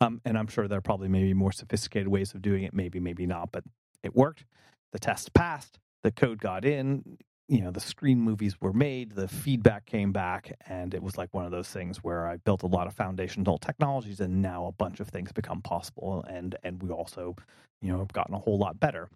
Um, 0.00 0.20
and 0.24 0.36
i'm 0.38 0.48
sure 0.48 0.66
there 0.68 0.78
are 0.78 0.82
probably 0.82 1.08
maybe 1.08 1.34
more 1.34 1.52
sophisticated 1.52 2.08
ways 2.08 2.34
of 2.34 2.42
doing 2.42 2.64
it 2.64 2.74
maybe 2.74 3.00
maybe 3.00 3.26
not 3.26 3.50
but 3.52 3.64
it 4.02 4.14
worked. 4.14 4.44
The 4.92 4.98
test 4.98 5.32
passed. 5.32 5.78
The 6.02 6.10
code 6.12 6.40
got 6.40 6.64
in. 6.64 7.18
You 7.48 7.62
know 7.62 7.70
the 7.72 7.80
screen 7.80 8.20
movies 8.20 8.56
were 8.60 8.72
made. 8.72 9.12
The 9.12 9.28
feedback 9.28 9.86
came 9.86 10.12
back 10.12 10.56
and 10.68 10.94
it 10.94 11.02
was 11.02 11.18
like 11.18 11.34
one 11.34 11.44
of 11.44 11.50
those 11.50 11.68
things 11.68 11.98
where 11.98 12.26
i 12.26 12.36
built 12.36 12.62
a 12.62 12.66
lot 12.66 12.86
of 12.86 12.94
foundational 12.94 13.58
technologies 13.58 14.20
and 14.20 14.40
now 14.40 14.66
a 14.66 14.72
bunch 14.72 15.00
of 15.00 15.08
things 15.08 15.32
become 15.32 15.60
possible 15.60 16.24
and 16.28 16.56
and 16.62 16.80
we 16.82 16.90
also 16.90 17.34
you 17.80 17.92
know 17.92 17.98
have 17.98 18.12
gotten 18.12 18.34
a 18.34 18.38
whole 18.38 18.58
lot 18.58 18.78
better. 18.78 19.08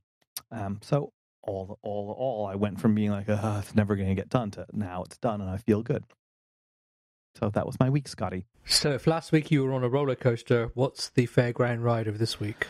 Um, 0.50 0.78
so 0.82 1.12
all 1.46 1.78
all 1.82 2.14
all 2.18 2.46
I 2.46 2.54
went 2.54 2.80
from 2.80 2.94
being 2.94 3.10
like, 3.10 3.28
uh, 3.28 3.60
it's 3.62 3.74
never 3.74 3.96
going 3.96 4.08
to 4.08 4.14
get 4.14 4.28
done 4.28 4.50
to 4.52 4.66
now 4.72 5.02
it's 5.04 5.18
done 5.18 5.40
and 5.40 5.50
I 5.50 5.56
feel 5.56 5.82
good. 5.82 6.04
So 7.38 7.50
that 7.50 7.66
was 7.66 7.78
my 7.78 7.90
week, 7.90 8.08
Scotty. 8.08 8.46
So 8.64 8.92
if 8.92 9.06
last 9.06 9.30
week 9.30 9.50
you 9.50 9.62
were 9.62 9.72
on 9.74 9.84
a 9.84 9.88
roller 9.88 10.14
coaster, 10.14 10.70
what's 10.74 11.10
the 11.10 11.26
fairground 11.26 11.82
ride 11.82 12.08
of 12.08 12.18
this 12.18 12.40
week? 12.40 12.66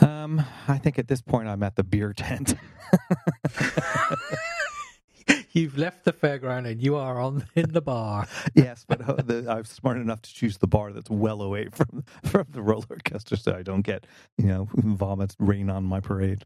Um, 0.00 0.44
I 0.68 0.78
think 0.78 0.98
at 0.98 1.08
this 1.08 1.22
point 1.22 1.48
I'm 1.48 1.62
at 1.62 1.76
the 1.76 1.84
beer 1.84 2.12
tent. 2.12 2.54
You've 5.52 5.76
left 5.76 6.04
the 6.04 6.12
fairground 6.12 6.68
and 6.68 6.80
you 6.80 6.94
are 6.96 7.20
on 7.20 7.44
in 7.56 7.72
the 7.72 7.80
bar. 7.80 8.28
yes, 8.54 8.84
but 8.86 9.00
uh, 9.08 9.14
the, 9.14 9.46
I'm 9.48 9.64
smart 9.64 9.96
enough 9.96 10.22
to 10.22 10.32
choose 10.32 10.58
the 10.58 10.68
bar 10.68 10.92
that's 10.92 11.10
well 11.10 11.42
away 11.42 11.68
from 11.72 12.04
from 12.24 12.46
the 12.50 12.62
roller 12.62 12.98
coaster, 13.04 13.36
so 13.36 13.54
I 13.54 13.62
don't 13.62 13.82
get 13.82 14.06
you 14.38 14.46
know 14.46 14.68
vomits 14.74 15.34
rain 15.38 15.68
on 15.70 15.84
my 15.84 16.00
parade. 16.00 16.44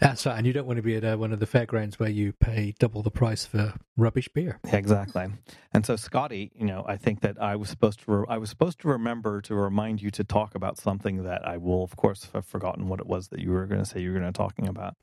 That's 0.00 0.26
right, 0.26 0.36
and 0.36 0.46
you 0.46 0.52
don't 0.52 0.66
want 0.66 0.78
to 0.78 0.82
be 0.82 0.96
at 0.96 1.04
uh, 1.04 1.16
one 1.16 1.32
of 1.32 1.40
the 1.40 1.46
fairgrounds 1.46 1.98
where 1.98 2.08
you 2.08 2.32
pay 2.32 2.74
double 2.78 3.02
the 3.02 3.10
price 3.10 3.44
for 3.44 3.74
rubbish 3.96 4.28
beer. 4.28 4.58
Exactly. 4.64 5.26
And 5.72 5.86
so, 5.86 5.96
Scotty, 5.96 6.50
you 6.54 6.66
know, 6.66 6.84
I 6.86 6.96
think 6.96 7.20
that 7.20 7.40
I 7.40 7.56
was 7.56 7.68
supposed 7.68 8.00
to 8.04 8.12
re- 8.12 8.26
I 8.28 8.38
was 8.38 8.50
supposed 8.50 8.80
to 8.80 8.88
remember 8.88 9.40
to 9.42 9.54
remind 9.54 10.02
you 10.02 10.10
to 10.12 10.24
talk 10.24 10.54
about 10.54 10.78
something 10.78 11.24
that 11.24 11.46
I 11.46 11.58
will, 11.58 11.84
of 11.84 11.96
course, 11.96 12.28
have 12.32 12.46
forgotten 12.46 12.88
what 12.88 13.00
it 13.00 13.06
was 13.06 13.28
that 13.28 13.40
you 13.40 13.50
were 13.50 13.66
going 13.66 13.80
to 13.80 13.86
say 13.86 14.00
you 14.00 14.12
were 14.12 14.18
going 14.18 14.32
to 14.32 14.36
talking 14.36 14.68
about. 14.68 14.96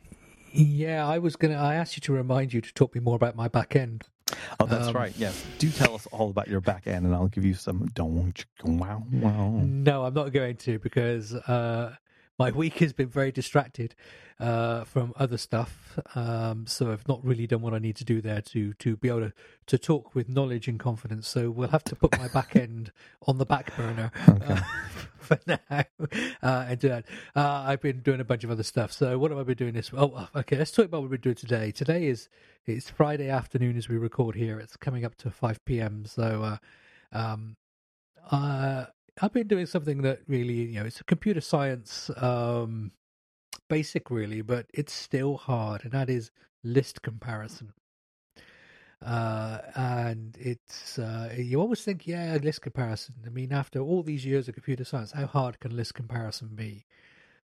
Yeah, 0.52 1.08
I 1.08 1.20
was 1.20 1.36
going 1.36 1.54
to. 1.54 1.60
I 1.60 1.76
asked 1.76 1.96
you 1.96 2.02
to 2.02 2.14
remind 2.14 2.54
you 2.54 2.62
to 2.62 2.74
talk 2.74 2.96
me 2.96 3.02
more 3.02 3.16
about 3.16 3.36
my 3.36 3.48
back 3.48 3.76
end. 3.76 4.06
Oh, 4.60 4.66
that's 4.66 4.88
um, 4.88 4.96
right. 4.96 5.14
Yes. 5.18 5.44
Do 5.60 5.70
tell 5.70 5.96
us 5.96 6.08
all 6.12 6.30
about 6.30 6.48
your 6.48 6.62
back 6.62 6.88
end, 6.88 7.06
and 7.06 7.14
I'll 7.14 7.28
give 7.28 7.46
you 7.46 7.54
some. 7.54 7.88
Don't 7.94 8.46
wow 8.64 9.04
wow. 9.12 9.62
No, 9.64 10.06
I'm 10.06 10.14
not 10.14 10.32
going 10.32 10.58
to 10.58 10.80
because 10.80 11.34
uh, 11.34 11.96
my 12.40 12.52
week 12.52 12.80
has 12.80 12.94
been 12.94 13.10
very 13.10 13.32
distracted 13.32 13.94
uh, 14.40 14.86
from 14.86 15.14
other 15.18 15.38
stuff. 15.38 16.00
Um, 16.16 16.66
so 16.66 16.92
I've 16.92 17.08
not 17.08 17.24
really 17.24 17.46
done 17.46 17.62
what 17.62 17.74
I 17.74 17.80
need 17.80 17.98
to 17.98 18.06
do 18.06 18.22
there 18.22 18.42
to 18.42 18.74
to 18.74 18.96
be 18.96 19.10
able 19.10 19.20
to, 19.20 19.34
to 19.68 19.78
talk 19.78 20.16
with 20.16 20.30
knowledge 20.30 20.70
and 20.70 20.80
confidence. 20.80 21.28
So 21.28 21.52
we'll 21.52 21.68
have 21.68 21.84
to 21.86 21.96
put 21.96 22.18
my 22.18 22.30
back 22.30 22.56
end 22.56 22.94
on 23.28 23.38
the 23.38 23.46
back 23.46 23.76
burner 23.76 24.12
okay. 24.28 24.54
uh, 24.54 24.62
for 25.18 25.40
now 25.46 25.60
uh, 25.70 26.66
and 26.70 26.80
do 26.80 26.88
that. 26.88 27.06
Uh, 27.36 27.66
I've 27.68 27.82
been 27.82 28.00
doing 28.00 28.22
a 28.22 28.26
bunch 28.26 28.46
of 28.46 28.52
other 28.52 28.64
stuff. 28.64 28.94
So 28.94 29.20
what 29.20 29.32
have 29.32 29.40
I 29.40 29.44
been 29.44 29.58
doing 29.58 29.74
this? 29.74 29.92
Oh, 29.96 30.30
okay. 30.34 30.58
Let's 30.58 30.72
talk 30.72 30.86
about 30.86 31.02
what 31.02 31.12
we're 31.12 31.18
doing 31.18 31.36
today. 31.36 31.72
Today 31.72 32.08
is 32.08 32.30
it's 32.66 32.90
Friday 32.90 33.30
afternoon 33.30 33.78
as 33.78 33.90
we 33.90 33.98
record 33.98 34.36
here. 34.36 34.60
It's 34.60 34.78
coming 34.78 35.04
up 35.04 35.16
to 35.18 35.30
five 35.30 35.64
p.m. 35.66 36.06
So. 36.06 36.44
Uh, 36.44 36.58
um, 37.12 37.58
uh, 38.32 38.86
I've 39.22 39.34
been 39.34 39.48
doing 39.48 39.66
something 39.66 40.02
that 40.04 40.22
really, 40.28 40.66
you 40.66 40.80
know, 40.80 40.86
it's 40.86 41.02
a 41.02 41.04
computer 41.04 41.42
science 41.42 42.10
um, 42.18 42.92
basic, 43.68 44.10
really, 44.10 44.42
but 44.42 44.68
it's 44.74 44.94
still 44.94 45.38
hard, 45.38 45.84
and 45.84 45.92
that 45.92 46.10
is 46.10 46.32
list 46.64 47.02
comparison. 47.02 47.74
Uh, 49.06 49.60
and 49.76 50.38
it's 50.40 51.00
uh, 51.00 51.34
you 51.38 51.60
always 51.60 51.82
think, 51.82 52.06
yeah, 52.06 52.38
list 52.42 52.62
comparison. 52.62 53.16
I 53.26 53.30
mean, 53.30 53.54
after 53.54 53.80
all 53.80 54.04
these 54.04 54.26
years 54.26 54.48
of 54.48 54.56
computer 54.56 54.84
science, 54.84 55.12
how 55.12 55.26
hard 55.26 55.60
can 55.60 55.76
list 55.76 55.94
comparison 55.94 56.50
be? 56.56 56.86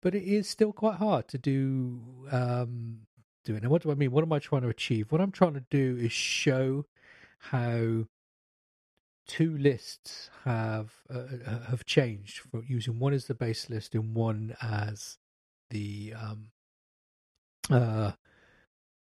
But 0.00 0.14
it 0.14 0.22
is 0.22 0.48
still 0.48 0.72
quite 0.72 0.96
hard 0.96 1.28
to 1.28 1.38
do. 1.38 2.00
Um, 2.30 3.00
do 3.44 3.54
it. 3.54 3.62
And 3.62 3.70
what 3.70 3.82
do 3.82 3.90
I 3.90 3.94
mean? 3.94 4.10
What 4.10 4.22
am 4.22 4.32
I 4.32 4.38
trying 4.38 4.62
to 4.62 4.68
achieve? 4.68 5.10
What 5.10 5.20
I'm 5.20 5.32
trying 5.32 5.54
to 5.54 5.64
do 5.70 5.96
is 5.98 6.12
show 6.12 6.84
how 7.38 8.06
two 9.30 9.56
lists 9.56 10.28
have 10.44 10.90
uh, 11.08 11.18
uh, 11.46 11.60
have 11.70 11.86
changed 11.86 12.38
from 12.40 12.64
using 12.66 12.98
one 12.98 13.14
as 13.14 13.26
the 13.26 13.34
base 13.34 13.70
list 13.70 13.94
and 13.94 14.12
one 14.12 14.56
as 14.60 15.18
the 15.70 16.12
um, 16.20 16.46
uh, 17.70 18.10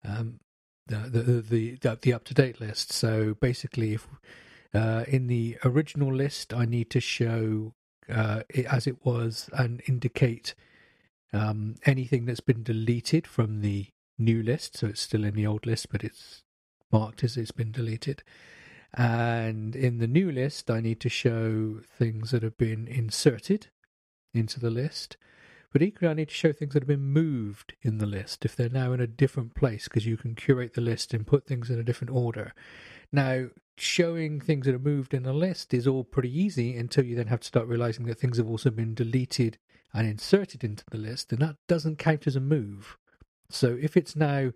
um, 0.05 0.39
the, 0.85 0.97
the 0.97 1.41
the 1.81 1.97
the, 2.01 2.13
up 2.13 2.23
to 2.25 2.35
date 2.35 2.61
list. 2.61 2.93
So 2.93 3.33
basically, 3.33 3.93
if 3.95 4.07
uh, 4.75 5.05
in 5.07 5.25
the 5.25 5.57
original 5.65 6.13
list, 6.13 6.53
I 6.53 6.65
need 6.65 6.91
to 6.91 6.99
show 6.99 7.73
uh, 8.07 8.43
it 8.47 8.67
as 8.67 8.85
it 8.85 9.03
was 9.03 9.49
and 9.53 9.81
indicate 9.87 10.53
um, 11.33 11.77
anything 11.83 12.25
that's 12.25 12.41
been 12.41 12.61
deleted 12.61 13.25
from 13.25 13.61
the 13.61 13.87
new 14.19 14.43
list. 14.43 14.77
So 14.77 14.85
it's 14.85 15.01
still 15.01 15.23
in 15.23 15.33
the 15.33 15.47
old 15.47 15.65
list, 15.65 15.89
but 15.91 16.03
it's 16.03 16.43
marked 16.91 17.23
as 17.23 17.37
it's 17.37 17.51
been 17.51 17.71
deleted. 17.71 18.21
And 18.93 19.75
in 19.75 19.99
the 19.99 20.07
new 20.07 20.31
list, 20.31 20.69
I 20.69 20.81
need 20.81 20.99
to 21.01 21.09
show 21.09 21.79
things 21.97 22.31
that 22.31 22.43
have 22.43 22.57
been 22.57 22.87
inserted 22.87 23.67
into 24.33 24.59
the 24.59 24.69
list. 24.69 25.17
But 25.71 25.81
equally, 25.81 26.11
I 26.11 26.13
need 26.13 26.27
to 26.27 26.35
show 26.35 26.51
things 26.51 26.73
that 26.73 26.83
have 26.83 26.87
been 26.87 27.13
moved 27.13 27.73
in 27.81 27.99
the 27.99 28.05
list 28.05 28.43
if 28.43 28.55
they're 28.55 28.67
now 28.67 28.91
in 28.91 28.99
a 28.99 29.07
different 29.07 29.55
place, 29.55 29.85
because 29.85 30.05
you 30.05 30.17
can 30.17 30.35
curate 30.35 30.73
the 30.73 30.81
list 30.81 31.13
and 31.13 31.25
put 31.25 31.45
things 31.45 31.69
in 31.69 31.79
a 31.79 31.83
different 31.83 32.11
order. 32.11 32.53
Now, 33.13 33.47
showing 33.77 34.41
things 34.41 34.65
that 34.65 34.75
are 34.75 34.79
moved 34.79 35.13
in 35.13 35.25
a 35.25 35.31
list 35.31 35.73
is 35.73 35.87
all 35.87 36.03
pretty 36.03 36.37
easy 36.37 36.75
until 36.75 37.05
you 37.05 37.15
then 37.15 37.27
have 37.27 37.39
to 37.39 37.47
start 37.47 37.67
realizing 37.67 38.05
that 38.05 38.19
things 38.19 38.37
have 38.37 38.49
also 38.49 38.69
been 38.69 38.93
deleted 38.93 39.57
and 39.93 40.05
inserted 40.05 40.65
into 40.65 40.83
the 40.91 40.97
list, 40.97 41.31
and 41.31 41.41
that 41.41 41.55
doesn't 41.69 41.97
count 41.97 42.27
as 42.27 42.35
a 42.35 42.41
move. 42.41 42.97
So 43.49 43.77
if 43.79 43.95
it's 43.95 44.15
now 44.15 44.51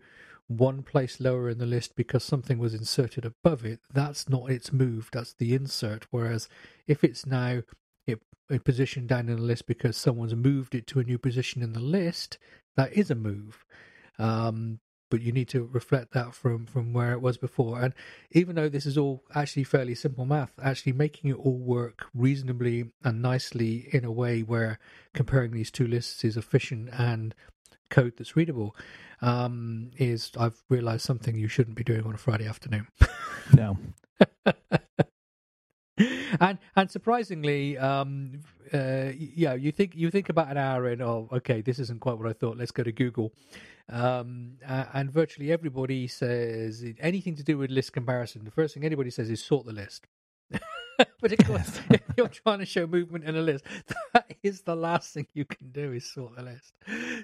one 0.47 0.83
place 0.83 1.19
lower 1.19 1.49
in 1.49 1.57
the 1.57 1.65
list 1.65 1.95
because 1.95 2.23
something 2.23 2.59
was 2.59 2.73
inserted 2.73 3.25
above 3.25 3.65
it, 3.65 3.79
that's 3.93 4.29
not 4.29 4.51
its 4.51 4.71
move, 4.71 5.09
that's 5.11 5.33
the 5.33 5.53
insert. 5.53 6.05
Whereas 6.11 6.47
if 6.87 7.03
it's 7.03 7.25
now, 7.25 7.61
it 8.05 8.21
a 8.49 8.59
position 8.59 9.07
down 9.07 9.29
in 9.29 9.37
the 9.37 9.41
list 9.41 9.65
because 9.65 9.97
someone's 9.97 10.35
moved 10.35 10.75
it 10.75 10.87
to 10.87 10.99
a 10.99 11.03
new 11.03 11.17
position 11.17 11.63
in 11.63 11.73
the 11.73 11.79
list, 11.79 12.37
that 12.75 12.93
is 12.93 13.09
a 13.09 13.15
move. 13.15 13.65
Um, 14.19 14.79
but 15.11 15.21
you 15.21 15.31
need 15.31 15.47
to 15.49 15.63
reflect 15.63 16.13
that 16.13 16.33
from 16.33 16.65
from 16.65 16.91
where 16.91 17.13
it 17.13 17.21
was 17.21 17.37
before. 17.37 17.79
And 17.79 17.93
even 18.31 18.55
though 18.55 18.69
this 18.69 18.85
is 18.85 18.97
all 18.97 19.23
actually 19.33 19.63
fairly 19.63 19.95
simple 19.95 20.25
math, 20.25 20.53
actually 20.61 20.93
making 20.93 21.29
it 21.29 21.37
all 21.37 21.57
work 21.57 22.07
reasonably 22.13 22.91
and 23.03 23.21
nicely 23.21 23.87
in 23.91 24.03
a 24.03 24.11
way 24.11 24.41
where 24.41 24.79
comparing 25.13 25.51
these 25.51 25.71
two 25.71 25.87
lists 25.87 26.23
is 26.23 26.37
efficient 26.37 26.89
and 26.91 27.35
code 27.95 28.13
that's 28.17 28.35
readable 28.35 28.75
um, 29.21 29.91
is 29.97 30.31
I've 30.37 30.61
realized 30.69 31.03
something 31.03 31.35
you 31.37 31.47
shouldn't 31.47 31.77
be 31.77 31.83
doing 31.83 32.03
on 32.03 32.13
a 32.13 32.17
Friday 32.17 32.47
afternoon. 32.47 32.87
No. 33.53 33.77
and 36.39 36.57
and 36.75 36.89
surprisingly, 36.89 37.77
um, 37.77 38.41
uh, 38.73 39.11
yeah, 39.15 39.53
you 39.53 39.71
think 39.71 39.93
you 39.93 40.09
think 40.09 40.29
about 40.29 40.49
an 40.49 40.57
hour 40.57 40.89
in. 40.89 40.99
Oh, 40.99 41.29
okay, 41.31 41.61
this 41.61 41.77
isn't 41.77 42.01
quite 42.01 42.17
what 42.17 42.27
I 42.27 42.33
thought. 42.33 42.57
Let's 42.57 42.71
go 42.71 42.81
to 42.81 42.91
Google, 42.91 43.33
um, 43.87 44.57
and 44.65 45.11
virtually 45.11 45.51
everybody 45.51 46.07
says 46.07 46.83
anything 46.99 47.35
to 47.35 47.43
do 47.43 47.59
with 47.59 47.69
list 47.69 47.93
comparison. 47.93 48.45
The 48.45 48.51
first 48.51 48.73
thing 48.73 48.83
anybody 48.83 49.11
says 49.11 49.29
is 49.29 49.43
sort 49.43 49.67
the 49.67 49.73
list. 49.73 50.07
but 51.21 51.31
of 51.31 51.45
course, 51.45 51.79
if 51.89 52.01
you're 52.17 52.27
trying 52.27 52.59
to 52.59 52.65
show 52.65 52.87
movement 52.87 53.23
in 53.23 53.35
a 53.35 53.41
list, 53.41 53.65
that 54.13 54.35
is 54.43 54.61
the 54.61 54.75
last 54.75 55.13
thing 55.13 55.27
you 55.33 55.45
can 55.45 55.71
do 55.71 55.91
is 55.91 56.09
sort 56.09 56.35
the 56.35 56.43
list. 56.43 56.73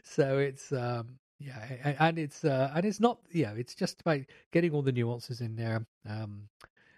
So 0.03 0.37
it's 0.37 0.71
um, 0.71 1.19
yeah, 1.39 1.95
and 1.99 2.17
it's 2.17 2.43
uh, 2.43 2.71
and 2.75 2.85
it's 2.85 2.99
not 2.99 3.19
yeah, 3.31 3.53
it's 3.55 3.75
just 3.75 4.01
about 4.01 4.21
getting 4.51 4.71
all 4.71 4.81
the 4.81 4.91
nuances 4.91 5.41
in 5.41 5.55
there. 5.55 5.85
Um, 6.07 6.49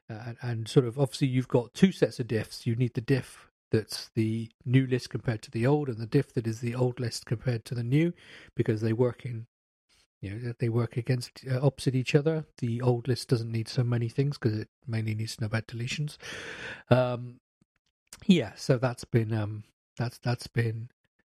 and, 0.09 0.37
and 0.41 0.67
sort 0.67 0.85
of 0.85 0.99
obviously 0.99 1.27
you've 1.27 1.47
got 1.47 1.73
two 1.73 1.91
sets 1.91 2.19
of 2.19 2.27
diffs. 2.27 2.65
You 2.65 2.75
need 2.75 2.93
the 2.93 3.01
diff 3.01 3.47
that's 3.71 4.11
the 4.13 4.49
new 4.65 4.85
list 4.85 5.09
compared 5.09 5.41
to 5.41 5.51
the 5.51 5.65
old, 5.65 5.89
and 5.89 5.97
the 5.97 6.05
diff 6.05 6.31
that 6.33 6.47
is 6.47 6.59
the 6.59 6.75
old 6.75 6.99
list 6.99 7.25
compared 7.25 7.65
to 7.65 7.75
the 7.75 7.83
new, 7.83 8.13
because 8.55 8.81
they 8.81 8.93
work 8.93 9.25
in, 9.25 9.47
you 10.23 10.29
know, 10.31 10.53
they 10.57 10.69
work 10.69 10.95
against 10.95 11.41
uh, 11.49 11.59
opposite 11.61 11.95
each 11.95 12.15
other. 12.15 12.45
The 12.59 12.81
old 12.81 13.07
list 13.09 13.27
doesn't 13.27 13.51
need 13.51 13.67
so 13.67 13.83
many 13.83 14.07
things 14.07 14.37
because 14.37 14.57
it 14.57 14.69
mainly 14.87 15.13
needs 15.13 15.35
to 15.35 15.41
know 15.41 15.47
about 15.47 15.67
deletions. 15.67 16.17
Um, 16.89 17.41
yeah, 18.25 18.53
so 18.55 18.77
that's 18.77 19.03
been 19.03 19.33
um, 19.33 19.65
that's 19.97 20.17
that's 20.19 20.47
been 20.47 20.89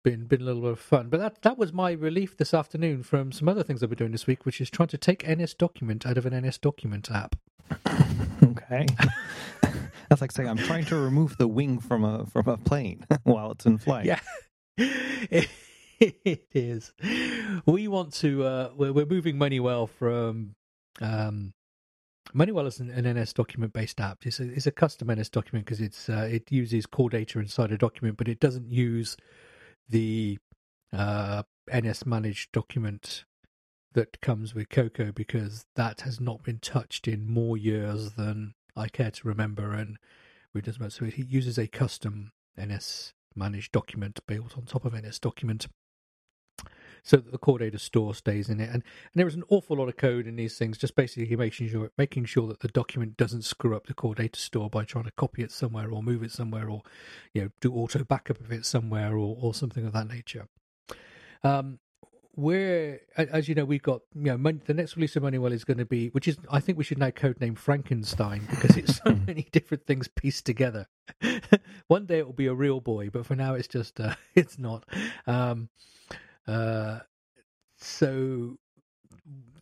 been 0.05 0.27
been 0.27 0.41
a 0.41 0.45
little 0.45 0.63
bit 0.63 0.71
of 0.71 0.79
fun. 0.79 1.09
But 1.09 1.19
that 1.19 1.43
that 1.43 1.59
was 1.59 1.73
my 1.73 1.91
relief 1.91 2.37
this 2.37 2.55
afternoon 2.55 3.03
from 3.03 3.33
some 3.33 3.49
other 3.49 3.65
things 3.65 3.83
I've 3.83 3.91
been 3.91 3.99
doing 3.99 4.13
this 4.13 4.29
week, 4.29 4.47
which 4.47 4.61
is 4.61 4.71
trying 4.71 4.89
to 4.89 4.99
take 4.99 5.25
NSDocument 5.25 6.07
out 6.07 6.17
of 6.17 6.25
an 6.25 6.33
NSDocument 6.33 7.11
app. 7.11 7.35
Okay. 8.43 8.87
That's 10.09 10.21
like 10.21 10.31
saying 10.31 10.49
I'm 10.49 10.59
trying 10.59 10.85
to 10.87 10.97
remove 10.97 11.37
the 11.39 11.49
wing 11.49 11.81
from 11.81 12.05
a 12.05 12.25
from 12.27 12.47
a 12.47 12.57
plane 12.57 13.05
while 13.25 13.51
it's 13.51 13.67
in 13.67 13.79
flight. 13.79 14.07
Yeah, 14.07 14.21
it, 14.79 15.49
it 16.01 16.47
is. 16.53 16.93
We 17.65 17.89
want 17.89 18.13
to. 18.15 18.45
Uh, 18.45 18.71
we're, 18.77 18.93
we're 18.93 19.07
moving 19.07 19.37
MoneyWell 19.37 19.89
from. 19.89 20.55
Um, 21.01 21.55
MoneyWell 22.35 22.67
is 22.67 22.81
an, 22.81 22.91
an 22.91 23.05
NSDocument 23.05 23.73
based 23.73 24.01
app. 24.01 24.27
It's 24.27 24.41
a, 24.41 24.45
it's 24.45 24.67
a 24.67 24.73
custom 24.73 25.09
NSDocument 25.09 25.65
because 25.65 25.81
it's 25.81 26.09
uh, 26.11 26.29
it 26.31 26.53
uses 26.53 26.85
core 26.85 27.09
data 27.09 27.39
inside 27.39 27.73
a 27.73 27.79
document, 27.79 28.19
but 28.19 28.29
it 28.29 28.41
doesn't 28.41 28.71
use 28.71 29.17
the 29.89 30.39
uh, 30.93 31.45
NSManagedDocument 31.71 33.25
that 33.95 34.21
comes 34.21 34.55
with 34.55 34.69
Cocoa 34.69 35.13
because 35.13 35.65
that 35.77 36.03
has 36.03 36.21
not 36.21 36.43
been 36.43 36.59
touched 36.59 37.09
in 37.09 37.27
more 37.27 37.57
years 37.57 38.13
than 38.13 38.53
I 38.77 38.89
care 38.89 39.13
to 39.13 39.29
remember. 39.29 39.73
And 39.73 39.97
we 40.53 40.61
just 40.61 40.79
so 40.79 41.07
it 41.07 41.17
uses 41.17 41.59
a 41.59 41.67
custom 41.67 42.33
NS 42.61 43.15
managed 43.35 43.73
document 43.73 44.21
built 44.27 44.59
on 44.59 44.65
top 44.65 44.85
of 44.85 44.93
NSDocument 44.93 45.69
so 47.07 47.19
that 47.19 47.31
the 47.31 47.39
core 47.39 47.61
data 47.61 47.79
store 47.79 48.17
stays 48.17 48.49
in 48.49 48.59
it. 48.59 48.65
And, 48.65 48.75
and 48.75 49.15
there 49.15 49.29
is 49.29 49.37
an 49.37 49.45
awful 49.49 49.77
lot 49.77 49.89
of 49.89 49.97
code 49.97 50.27
in 50.27 50.35
these 50.35 50.59
things, 50.59 50.77
just 50.77 50.97
basically 50.97 51.35
making 51.37 51.69
sure 51.69 51.93
making 51.97 52.25
sure 52.25 52.49
that 52.49 52.61
the 52.61 52.69
document 52.69 53.17
doesn't 53.17 53.43
screw 53.43 53.77
up 53.77 53.87
the 53.87 53.95
core 53.95 54.17
data 54.17 54.41
store 54.41 54.69
by 54.69 54.85
trying 54.85 55.05
to 55.05 55.13
copy 55.13 55.45
it 55.45 55.53
somewhere 55.53 55.89
or 55.89 56.03
move 56.03 56.25
it 56.25 56.33
somewhere 56.33 56.69
or 56.69 56.83
you 57.33 57.43
know 57.43 57.51
do 57.61 57.73
auto 57.73 58.03
backup 58.03 58.41
of 58.41 58.51
it 58.51 58.67
somewhere 58.67 59.13
or, 59.13 59.37
or 59.41 59.55
something 59.55 59.87
of 59.87 59.93
that 59.93 60.09
nature. 60.09 60.49
Um, 61.45 61.79
we're 62.35 63.01
as 63.17 63.49
you 63.49 63.55
know 63.55 63.65
we've 63.65 63.83
got 63.83 64.03
you 64.15 64.37
know 64.37 64.53
the 64.67 64.75
next 64.75 64.97
release 64.97 65.15
of 65.15 65.23
MoneyWell 65.23 65.53
is 65.53 65.65
going 65.65 65.79
to 65.79 65.87
be 65.87 66.09
which 66.09 66.27
is 66.27 66.37
I 66.51 66.59
think 66.59 66.77
we 66.77 66.83
should 66.83 66.99
now 66.99 67.11
codename 67.11 67.57
Frankenstein 67.57 68.47
because 68.51 68.77
it's 68.77 68.97
so 68.97 69.15
many 69.27 69.47
different 69.53 69.87
things 69.87 70.09
pieced 70.09 70.45
together. 70.45 70.89
One 71.87 72.07
day 72.07 72.19
it 72.19 72.27
will 72.27 72.35
be 72.35 72.49
a 72.49 72.55
real 72.55 72.81
boy, 72.81 73.11
but 73.11 73.27
for 73.27 73.37
now 73.37 73.55
it's 73.55 73.69
just 73.69 74.01
uh, 74.01 74.17
it's 74.35 74.59
not. 74.59 74.85
Um, 75.29 75.69
uh, 76.47 77.01
so 77.77 78.59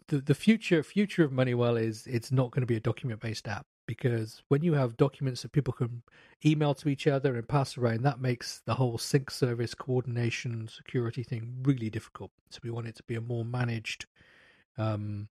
the 0.09 0.19
the 0.19 0.35
future 0.35 0.83
future 0.83 1.25
of 1.25 1.33
MoneyWell 1.33 1.81
is 1.81 2.07
it's 2.07 2.31
not 2.31 2.51
going 2.51 2.63
to 2.63 2.67
be 2.67 2.77
a 2.77 2.81
document 2.81 3.21
based 3.21 3.49
app 3.49 3.67
because 3.87 4.43
when 4.49 4.63
you 4.63 4.75
have 4.75 4.97
documents 4.97 5.43
that 5.43 5.53
people 5.53 5.73
can 5.73 6.03
email 6.45 6.75
to 6.75 6.89
each 6.89 7.07
other 7.07 7.37
and 7.37 7.49
pass 7.49 7.77
around, 7.77 8.03
that 8.03 8.21
makes 8.21 8.63
the 8.67 8.75
whole 8.75 8.99
sync 8.99 9.31
service 9.31 9.75
coordination 9.75 10.69
security 10.69 11.23
thing 11.23 11.57
really 11.63 11.91
difficult. 11.91 12.31
So 12.51 12.61
we 12.63 12.71
want 12.71 12.87
it 12.87 12.97
to 12.97 13.03
be 13.03 13.15
a 13.15 13.21
more 13.21 13.45
managed 13.45 14.07
um, 14.79 15.29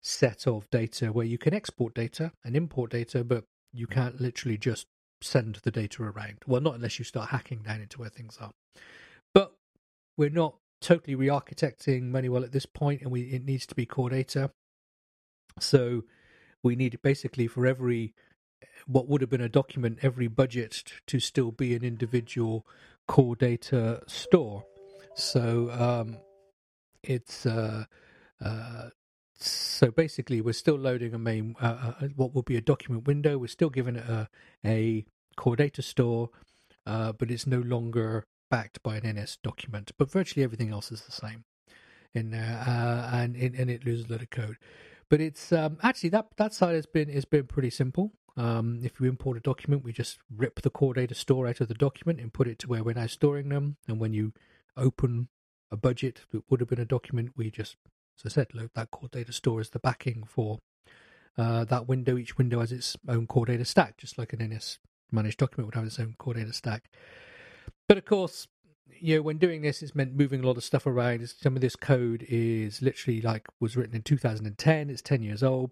set 0.00 0.46
of 0.46 0.70
data 0.70 1.12
where 1.12 1.26
you 1.26 1.38
can 1.38 1.54
export 1.54 1.94
data 1.94 2.32
and 2.44 2.56
import 2.56 2.90
data, 2.90 3.24
but 3.24 3.44
you 3.72 3.86
can't 3.86 4.20
literally 4.20 4.56
just 4.56 4.86
send 5.20 5.56
the 5.56 5.70
data 5.70 6.02
around. 6.02 6.38
Well, 6.46 6.60
not 6.60 6.76
unless 6.76 6.98
you 6.98 7.04
start 7.04 7.30
hacking 7.30 7.62
down 7.62 7.80
into 7.80 7.98
where 7.98 8.10
things 8.10 8.38
are. 8.40 8.52
We're 10.16 10.30
not 10.30 10.56
totally 10.80 11.14
re-architecting 11.14 12.10
MoneyWell 12.10 12.44
at 12.44 12.52
this 12.52 12.66
point, 12.66 13.02
and 13.02 13.10
we 13.10 13.22
it 13.22 13.44
needs 13.44 13.66
to 13.66 13.74
be 13.74 13.86
core 13.86 14.10
data. 14.10 14.50
So 15.58 16.04
we 16.62 16.76
need 16.76 17.00
basically 17.02 17.46
for 17.46 17.66
every 17.66 18.14
what 18.86 19.08
would 19.08 19.20
have 19.20 19.30
been 19.30 19.40
a 19.40 19.48
document, 19.48 19.98
every 20.02 20.28
budget 20.28 20.82
to 21.06 21.20
still 21.20 21.50
be 21.50 21.74
an 21.74 21.84
individual 21.84 22.66
core 23.06 23.36
data 23.36 24.02
store. 24.06 24.64
So 25.14 25.70
um, 25.70 26.18
it's 27.02 27.46
uh, 27.46 27.84
uh, 28.44 28.90
so 29.38 29.90
basically 29.90 30.40
we're 30.40 30.52
still 30.52 30.76
loading 30.76 31.14
a 31.14 31.18
main 31.18 31.56
uh, 31.60 31.92
uh 32.00 32.08
what 32.16 32.34
will 32.34 32.42
be 32.42 32.56
a 32.56 32.60
document 32.60 33.06
window. 33.06 33.38
We're 33.38 33.48
still 33.48 33.70
giving 33.70 33.96
it 33.96 34.08
a, 34.08 34.28
a 34.64 35.04
core 35.36 35.56
data 35.56 35.82
store, 35.82 36.30
uh, 36.86 37.12
but 37.12 37.30
it's 37.30 37.46
no 37.46 37.60
longer 37.60 38.26
backed 38.50 38.82
by 38.82 38.96
an 38.96 39.02
NSDocument. 39.02 39.90
But 39.98 40.10
virtually 40.10 40.44
everything 40.44 40.70
else 40.70 40.92
is 40.92 41.02
the 41.02 41.12
same 41.12 41.44
in 42.14 42.30
there, 42.30 42.64
uh, 42.66 43.10
and 43.12 43.36
and 43.36 43.70
it 43.70 43.84
loses 43.84 44.06
a 44.06 44.12
lot 44.12 44.22
of 44.22 44.30
code. 44.30 44.56
But 45.08 45.20
it's 45.20 45.52
um, 45.52 45.78
actually 45.82 46.10
that 46.10 46.26
that 46.36 46.54
side 46.54 46.74
has 46.74 46.86
been 46.86 47.08
has 47.10 47.24
been 47.24 47.46
pretty 47.46 47.70
simple. 47.70 48.12
Um, 48.36 48.80
if 48.82 49.00
you 49.00 49.06
import 49.06 49.38
a 49.38 49.40
document, 49.40 49.84
we 49.84 49.92
just 49.92 50.18
rip 50.34 50.60
the 50.60 50.70
core 50.70 50.94
data 50.94 51.14
store 51.14 51.46
out 51.46 51.60
of 51.60 51.68
the 51.68 51.74
document 51.74 52.20
and 52.20 52.32
put 52.32 52.48
it 52.48 52.58
to 52.60 52.68
where 52.68 52.84
we're 52.84 52.94
now 52.94 53.06
storing 53.06 53.48
them. 53.48 53.76
And 53.88 53.98
when 53.98 54.12
you 54.12 54.32
open 54.76 55.28
a 55.70 55.76
budget 55.76 56.20
that 56.32 56.42
would 56.50 56.60
have 56.60 56.68
been 56.68 56.80
a 56.80 56.84
document, 56.84 57.32
we 57.34 57.50
just, 57.50 57.76
as 58.18 58.30
I 58.30 58.34
said, 58.34 58.48
load 58.54 58.70
that 58.74 58.90
core 58.90 59.08
data 59.10 59.32
store 59.32 59.60
as 59.60 59.70
the 59.70 59.78
backing 59.78 60.24
for 60.26 60.58
uh, 61.38 61.64
that 61.64 61.88
window. 61.88 62.18
Each 62.18 62.36
window 62.36 62.60
has 62.60 62.72
its 62.72 62.96
own 63.08 63.26
core 63.26 63.46
data 63.46 63.64
stack, 63.64 63.96
just 63.96 64.18
like 64.18 64.34
an 64.34 64.46
NS 64.46 64.80
managed 65.10 65.38
document 65.38 65.68
would 65.68 65.74
have 65.74 65.86
its 65.86 65.98
own 65.98 66.14
core 66.18 66.34
data 66.34 66.52
stack. 66.52 66.90
But 67.88 67.98
of 67.98 68.04
course, 68.04 68.48
you 69.00 69.16
know, 69.16 69.22
when 69.22 69.38
doing 69.38 69.62
this, 69.62 69.82
it's 69.82 69.94
meant 69.94 70.14
moving 70.14 70.42
a 70.42 70.46
lot 70.46 70.56
of 70.56 70.64
stuff 70.64 70.86
around. 70.86 71.28
Some 71.28 71.54
of 71.54 71.62
this 71.62 71.76
code 71.76 72.24
is 72.28 72.82
literally 72.82 73.20
like 73.20 73.46
was 73.60 73.76
written 73.76 73.94
in 73.94 74.02
2010. 74.02 74.90
It's 74.90 75.02
10 75.02 75.22
years 75.22 75.42
old. 75.42 75.70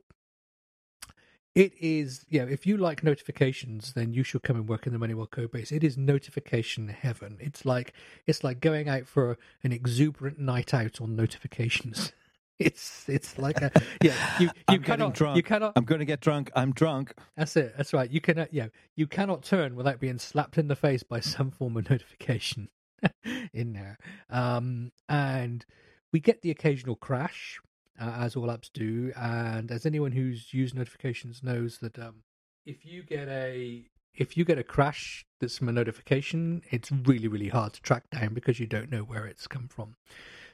It 1.54 1.72
is, 1.80 2.24
you 2.28 2.40
know, 2.40 2.48
if 2.48 2.66
you 2.66 2.76
like 2.76 3.04
notifications, 3.04 3.92
then 3.92 4.12
you 4.12 4.24
should 4.24 4.42
come 4.42 4.56
and 4.56 4.68
work 4.68 4.88
in 4.88 4.92
the 4.92 4.98
MoneyWell 4.98 5.30
code 5.30 5.52
base. 5.52 5.70
It 5.70 5.84
is 5.84 5.96
notification 5.96 6.88
heaven. 6.88 7.36
It's 7.40 7.64
like 7.64 7.92
it's 8.26 8.42
like 8.42 8.60
going 8.60 8.88
out 8.88 9.06
for 9.06 9.38
an 9.62 9.70
exuberant 9.70 10.40
night 10.40 10.74
out 10.74 11.00
on 11.00 11.14
notifications. 11.14 12.12
It's 12.58 13.08
it's 13.08 13.38
like 13.38 13.60
a 13.60 13.70
yeah. 14.02 14.14
You 14.38 14.50
you 14.70 14.78
cannot 14.80 15.14
drunk. 15.14 15.36
you 15.36 15.42
cannot. 15.42 15.72
I'm 15.76 15.84
going 15.84 15.98
to 15.98 16.04
get 16.04 16.20
drunk. 16.20 16.50
I'm 16.54 16.72
drunk. 16.72 17.14
That's 17.36 17.56
it. 17.56 17.74
That's 17.76 17.92
right. 17.92 18.10
You 18.10 18.20
cannot 18.20 18.54
yeah. 18.54 18.68
You 18.96 19.06
cannot 19.06 19.42
turn 19.42 19.74
without 19.74 20.00
being 20.00 20.18
slapped 20.18 20.58
in 20.58 20.68
the 20.68 20.76
face 20.76 21.02
by 21.02 21.20
some 21.20 21.50
form 21.50 21.76
of 21.76 21.90
notification. 21.90 22.68
in 23.52 23.72
there. 23.72 23.98
Um, 24.30 24.92
and 25.08 25.64
we 26.12 26.20
get 26.20 26.42
the 26.42 26.50
occasional 26.50 26.96
crash, 26.96 27.60
uh, 28.00 28.18
as 28.18 28.36
all 28.36 28.48
apps 28.48 28.70
do. 28.72 29.12
And 29.16 29.70
as 29.70 29.86
anyone 29.86 30.12
who's 30.12 30.52
used 30.52 30.74
notifications 30.74 31.42
knows 31.42 31.78
that 31.78 31.98
um, 31.98 32.22
if 32.66 32.84
you 32.84 33.02
get 33.02 33.28
a 33.28 33.84
if 34.14 34.36
you 34.36 34.44
get 34.44 34.58
a 34.58 34.64
crash 34.64 35.26
that's 35.40 35.58
from 35.58 35.68
a 35.68 35.72
notification, 35.72 36.62
it's 36.70 36.90
really 36.92 37.28
really 37.28 37.48
hard 37.48 37.72
to 37.74 37.82
track 37.82 38.04
down 38.10 38.34
because 38.34 38.60
you 38.60 38.66
don't 38.66 38.90
know 38.90 39.02
where 39.02 39.26
it's 39.26 39.46
come 39.46 39.68
from. 39.68 39.96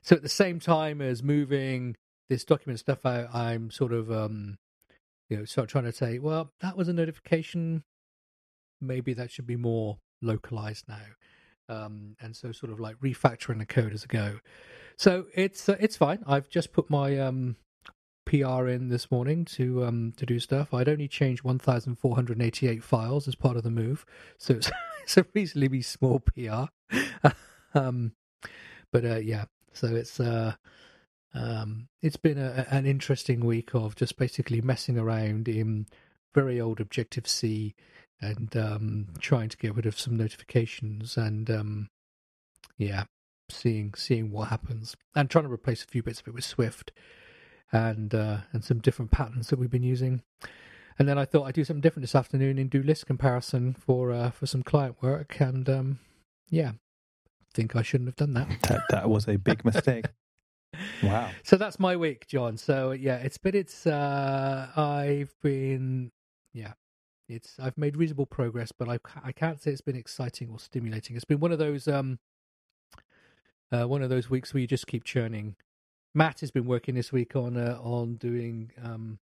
So 0.02 0.16
at 0.16 0.23
the 0.23 0.28
same 0.28 0.61
time 0.61 1.00
as 1.00 1.23
moving 1.23 1.97
this 2.28 2.45
document 2.45 2.80
stuff 2.80 3.04
out, 3.04 3.35
I'm 3.35 3.71
sort 3.71 3.92
of 3.92 4.11
um, 4.11 4.59
you 5.30 5.37
know, 5.37 5.45
sort 5.45 5.64
of 5.64 5.71
trying 5.71 5.85
to 5.85 5.92
say, 5.92 6.19
well, 6.19 6.52
that 6.61 6.76
was 6.76 6.88
a 6.88 6.92
notification. 6.92 7.85
Maybe 8.80 9.14
that 9.14 9.30
should 9.30 9.47
be 9.47 9.57
more 9.57 9.99
localized 10.21 10.87
now. 10.88 10.97
Um, 11.69 12.16
and 12.21 12.35
so 12.35 12.50
sort 12.50 12.73
of 12.73 12.80
like 12.80 12.97
refactoring 12.97 13.59
the 13.59 13.66
code 13.66 13.92
as 13.92 14.04
a 14.04 14.09
go. 14.09 14.40
So 14.97 15.26
it's 15.35 15.69
uh, 15.69 15.76
it's 15.78 15.97
fine. 15.97 16.25
I've 16.26 16.49
just 16.49 16.73
put 16.73 16.90
my 16.90 17.16
um, 17.19 17.57
PR 18.26 18.66
in 18.66 18.88
this 18.88 19.11
morning 19.11 19.45
to 19.47 19.85
um, 19.85 20.12
to 20.16 20.26
do 20.26 20.40
stuff. 20.40 20.75
I'd 20.75 20.88
only 20.88 21.07
changed 21.07 21.45
1,488 21.45 22.83
files 22.83 23.28
as 23.28 23.37
part 23.37 23.57
of 23.57 23.62
the 23.62 23.71
move, 23.71 24.04
so 24.37 24.54
it's, 24.54 24.71
it's 25.04 25.16
a 25.16 25.26
reasonably 25.33 25.83
small 25.83 26.19
PR. 26.19 26.64
um, 27.75 28.12
but 28.92 29.04
uh, 29.04 29.16
yeah, 29.19 29.45
so 29.73 29.89
it's 29.95 30.21
uh, 30.21 30.55
um, 31.35 31.89
it's 32.03 32.17
been 32.17 32.39
a, 32.39 32.67
an 32.71 32.87
interesting 32.87 33.45
week 33.45 33.75
of 33.75 33.95
just 33.95 34.17
basically 34.17 34.61
messing 34.61 34.99
around 34.99 35.49
in 35.49 35.87
very 36.35 36.61
old 36.61 36.81
Objective 36.81 37.27
C 37.29 37.75
and 38.21 38.57
um, 38.57 39.09
trying 39.21 39.49
to 39.49 39.57
get 39.57 39.75
rid 39.75 39.87
of 39.87 39.99
some 39.99 40.17
notifications 40.17 41.17
and 41.17 41.50
um, 41.50 41.89
yeah, 42.77 43.05
seeing 43.49 43.95
seeing 43.95 44.31
what 44.31 44.49
happens 44.49 44.97
and 45.15 45.31
trying 45.31 45.45
to 45.45 45.53
replace 45.53 45.83
a 45.83 45.87
few 45.87 46.03
bits 46.03 46.21
of 46.21 46.29
it 46.29 46.35
with 46.35 46.45
Swift 46.45 46.93
and 47.73 48.15
uh, 48.15 48.39
and 48.53 48.65
some 48.65 48.79
different 48.79 49.11
patterns 49.11 49.49
that 49.49 49.59
we've 49.59 49.71
been 49.71 49.83
using. 49.83 50.23
And 50.99 51.09
then 51.09 51.19
I 51.19 51.25
thought 51.25 51.45
I'd 51.45 51.55
do 51.55 51.65
something 51.65 51.81
different 51.81 52.03
this 52.03 52.15
afternoon 52.15 52.59
and 52.59 52.69
do 52.69 52.83
list 52.83 53.07
comparison 53.07 53.75
for 53.75 54.12
uh, 54.12 54.31
for 54.31 54.47
some 54.47 54.62
client 54.62 54.97
work. 55.00 55.41
And 55.41 55.69
um, 55.69 55.99
yeah, 56.50 56.73
think 57.52 57.76
I 57.76 57.83
shouldn't 57.83 58.09
have 58.09 58.16
done 58.16 58.35
that. 58.35 58.49
That 58.69 58.83
that 58.90 59.11
was 59.11 59.28
a 59.28 59.37
big 59.37 59.64
mistake. 59.64 60.07
wow. 61.02 61.30
So 61.42 61.57
that's 61.57 61.78
my 61.78 61.97
week, 61.97 62.26
John. 62.26 62.57
So 62.57 62.92
yeah, 62.92 63.16
it's 63.16 63.38
but 63.38 63.54
it's 63.54 63.87
uh, 63.87 64.69
I've 64.76 65.35
been 65.42 66.12
yeah 66.52 66.73
it's 67.28 67.59
I've 67.61 67.78
made 67.78 67.97
reasonable 67.97 68.26
progress, 68.26 68.73
but 68.73 68.88
I 68.88 68.99
I 69.23 69.33
can't 69.33 69.62
say 69.62 69.71
it's 69.71 69.80
been 69.80 69.97
exciting 69.97 70.49
or 70.50 70.59
stimulating. 70.59 71.16
It's 71.16 71.25
been 71.25 71.40
one 71.40 71.52
of 71.52 71.59
those 71.59 71.88
um 71.88 72.19
uh, 73.73 73.87
one 73.87 74.02
of 74.02 74.11
those 74.11 74.28
weeks 74.28 74.52
where 74.52 74.61
you 74.61 74.66
just 74.66 74.87
keep 74.87 75.04
churning. 75.04 75.57
Matt 76.12 76.40
has 76.40 76.50
been 76.50 76.66
working 76.66 76.97
this 76.97 77.12
week 77.12 77.37
on 77.37 77.57
uh, 77.57 77.78
on 77.80 78.16
doing 78.16 78.73
um 78.83 79.19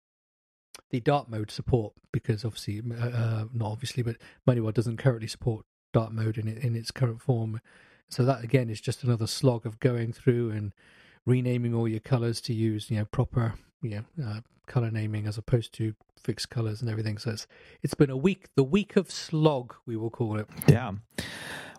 the 0.91 1.01
dark 1.01 1.31
mode 1.31 1.51
support 1.51 1.95
because 2.13 2.45
obviously 2.45 2.83
uh, 2.91 3.05
uh 3.05 3.45
not 3.53 3.71
obviously 3.71 4.03
but 4.03 4.17
MoneyWell 4.47 4.75
doesn't 4.75 4.99
currently 4.99 5.29
support 5.29 5.65
dark 5.93 6.13
mode 6.13 6.37
in 6.37 6.49
it, 6.49 6.59
in 6.59 6.77
its 6.77 6.91
current 6.91 7.23
form. 7.23 7.61
So 8.09 8.25
that 8.25 8.45
again 8.45 8.71
is 8.71 8.81
just 8.81 9.03
another 9.03 9.27
slog 9.27 9.67
of 9.67 9.81
going 9.81 10.13
through 10.13 10.51
and 10.51 10.73
renaming 11.27 11.75
all 11.75 11.89
your 11.89 12.01
colors 12.01 12.41
to 12.43 12.53
use 12.53 12.91
you 12.91 12.99
know 12.99 13.05
proper 13.07 13.55
you 13.83 13.91
know 13.91 14.25
uh, 14.25 14.41
color 14.67 14.91
naming 14.91 15.27
as 15.27 15.39
opposed 15.39 15.73
to 15.75 15.95
fixed 16.23 16.51
colors 16.51 16.81
and 16.81 16.91
everything. 16.91 17.19
So 17.19 17.31
it's 17.31 17.47
it's 17.83 17.95
been 17.95 18.11
a 18.11 18.17
week, 18.17 18.47
the 18.57 18.65
week 18.65 18.97
of 18.97 19.11
slog, 19.11 19.75
we 19.87 19.97
will 19.97 20.11
call 20.11 20.39
it. 20.39 20.49
Yeah. 20.69 20.93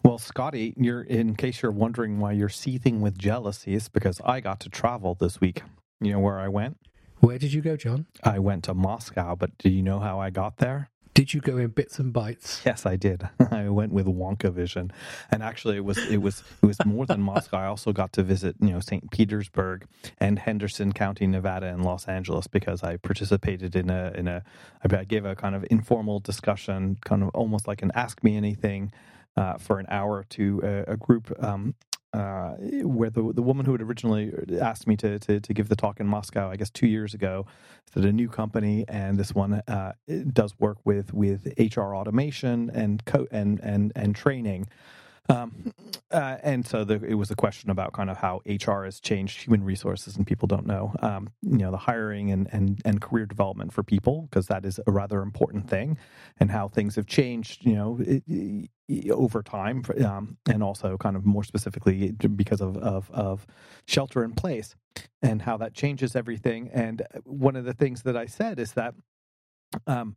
Well, 0.03 0.19
Scotty, 0.19 0.75
you're 0.77 1.01
in 1.01 1.35
case 1.35 1.63
you're 1.63 1.71
wondering 1.71 2.19
why 2.19 2.33
you're 2.33 2.47
seething 2.47 3.01
with 3.01 3.17
jealousy, 3.17 3.73
it's 3.73 3.89
because 3.89 4.21
I 4.23 4.39
got 4.39 4.59
to 4.61 4.69
travel 4.69 5.15
this 5.15 5.41
week. 5.41 5.63
You 5.99 6.13
know 6.13 6.19
where 6.19 6.39
I 6.39 6.47
went? 6.47 6.77
Where 7.21 7.39
did 7.39 7.53
you 7.53 7.61
go, 7.61 7.75
John? 7.75 8.05
I 8.23 8.37
went 8.37 8.65
to 8.65 8.75
Moscow, 8.75 9.35
but 9.35 9.57
do 9.57 9.69
you 9.69 9.81
know 9.81 9.99
how 9.99 10.19
I 10.19 10.29
got 10.29 10.57
there? 10.57 10.91
Did 11.15 11.33
you 11.33 11.39
go 11.39 11.55
in 11.55 11.69
bits 11.69 11.97
and 11.97 12.13
bytes? 12.13 12.65
Yes, 12.65 12.85
I 12.85 12.97
did. 12.97 13.29
I 13.51 13.69
went 13.69 13.93
with 13.93 14.05
Wonkavision, 14.05 14.91
and 15.31 15.41
actually, 15.41 15.77
it 15.77 15.85
was 15.85 15.97
it 15.97 16.17
was 16.17 16.43
it 16.61 16.65
was 16.65 16.77
more 16.85 17.05
than 17.05 17.21
Moscow. 17.21 17.55
I 17.55 17.67
also 17.67 17.93
got 17.93 18.11
to 18.13 18.23
visit, 18.23 18.57
you 18.59 18.71
know, 18.71 18.81
St. 18.81 19.09
Petersburg 19.11 19.87
and 20.19 20.37
Henderson 20.37 20.91
County, 20.91 21.25
Nevada, 21.25 21.67
and 21.67 21.85
Los 21.85 22.09
Angeles 22.09 22.47
because 22.47 22.83
I 22.83 22.97
participated 22.97 23.77
in 23.77 23.89
a 23.89 24.11
in 24.13 24.27
a 24.27 24.43
I 24.83 25.05
gave 25.05 25.23
a 25.23 25.37
kind 25.37 25.55
of 25.55 25.65
informal 25.71 26.19
discussion, 26.19 26.97
kind 27.05 27.23
of 27.23 27.29
almost 27.29 27.65
like 27.65 27.81
an 27.81 27.91
Ask 27.95 28.21
Me 28.21 28.35
Anything. 28.35 28.91
Uh, 29.37 29.57
for 29.57 29.79
an 29.79 29.85
hour 29.89 30.23
to 30.29 30.61
a, 30.63 30.93
a 30.93 30.95
group 30.95 31.29
um, 31.43 31.75
uh, 32.15 32.55
where 32.83 33.09
the 33.09 33.33
the 33.33 33.41
woman 33.41 33.65
who 33.65 33.73
had 33.73 33.81
originally 33.81 34.31
asked 34.61 34.87
me 34.87 34.95
to, 34.97 35.19
to, 35.19 35.39
to 35.39 35.53
give 35.53 35.69
the 35.69 35.75
talk 35.75 35.99
in 35.99 36.07
Moscow, 36.07 36.49
I 36.49 36.55
guess 36.55 36.69
two 36.69 36.87
years 36.87 37.13
ago, 37.13 37.45
that 37.93 38.05
a 38.05 38.13
new 38.13 38.29
company, 38.29 38.85
and 38.87 39.17
this 39.17 39.35
one 39.35 39.55
uh, 39.67 39.93
does 40.31 40.53
work 40.59 40.77
with 40.85 41.13
with 41.13 41.47
HR 41.59 41.95
automation 41.95 42.71
and 42.73 43.03
co- 43.05 43.27
and 43.31 43.59
and 43.61 43.91
and 43.95 44.15
training. 44.15 44.67
Um, 45.27 45.73
uh, 46.11 46.37
and 46.43 46.65
so 46.65 46.83
the, 46.83 47.03
it 47.03 47.15
was 47.15 47.31
a 47.31 47.35
question 47.35 47.69
about 47.69 47.93
kind 47.93 48.09
of 48.09 48.17
how 48.17 48.41
HR 48.45 48.83
has 48.83 48.99
changed 48.99 49.41
human 49.41 49.63
resources, 49.63 50.15
and 50.15 50.25
people 50.25 50.47
don't 50.47 50.67
know, 50.67 50.93
um, 51.01 51.29
you 51.41 51.57
know, 51.57 51.71
the 51.71 51.77
hiring 51.77 52.31
and, 52.31 52.47
and, 52.51 52.79
and 52.85 53.01
career 53.01 53.25
development 53.25 53.73
for 53.73 53.83
people 53.83 54.27
because 54.29 54.47
that 54.47 54.65
is 54.65 54.79
a 54.85 54.91
rather 54.91 55.21
important 55.21 55.67
thing, 55.67 55.97
and 56.39 56.51
how 56.51 56.67
things 56.67 56.95
have 56.95 57.07
changed, 57.07 57.65
you 57.65 57.73
know, 57.73 57.97
it, 58.01 58.23
it, 58.27 59.09
over 59.09 59.41
time, 59.41 59.83
um, 60.05 60.37
and 60.47 60.61
also 60.61 60.95
kind 60.97 61.15
of 61.15 61.25
more 61.25 61.43
specifically 61.43 62.11
because 62.11 62.61
of, 62.61 62.77
of, 62.77 63.09
of 63.11 63.47
shelter 63.87 64.23
in 64.23 64.31
place, 64.33 64.75
and 65.23 65.41
how 65.41 65.57
that 65.57 65.73
changes 65.73 66.15
everything. 66.15 66.69
And 66.71 67.01
one 67.23 67.55
of 67.55 67.65
the 67.65 67.73
things 67.73 68.03
that 68.03 68.15
I 68.15 68.27
said 68.27 68.59
is 68.59 68.73
that 68.73 68.93
um, 69.87 70.15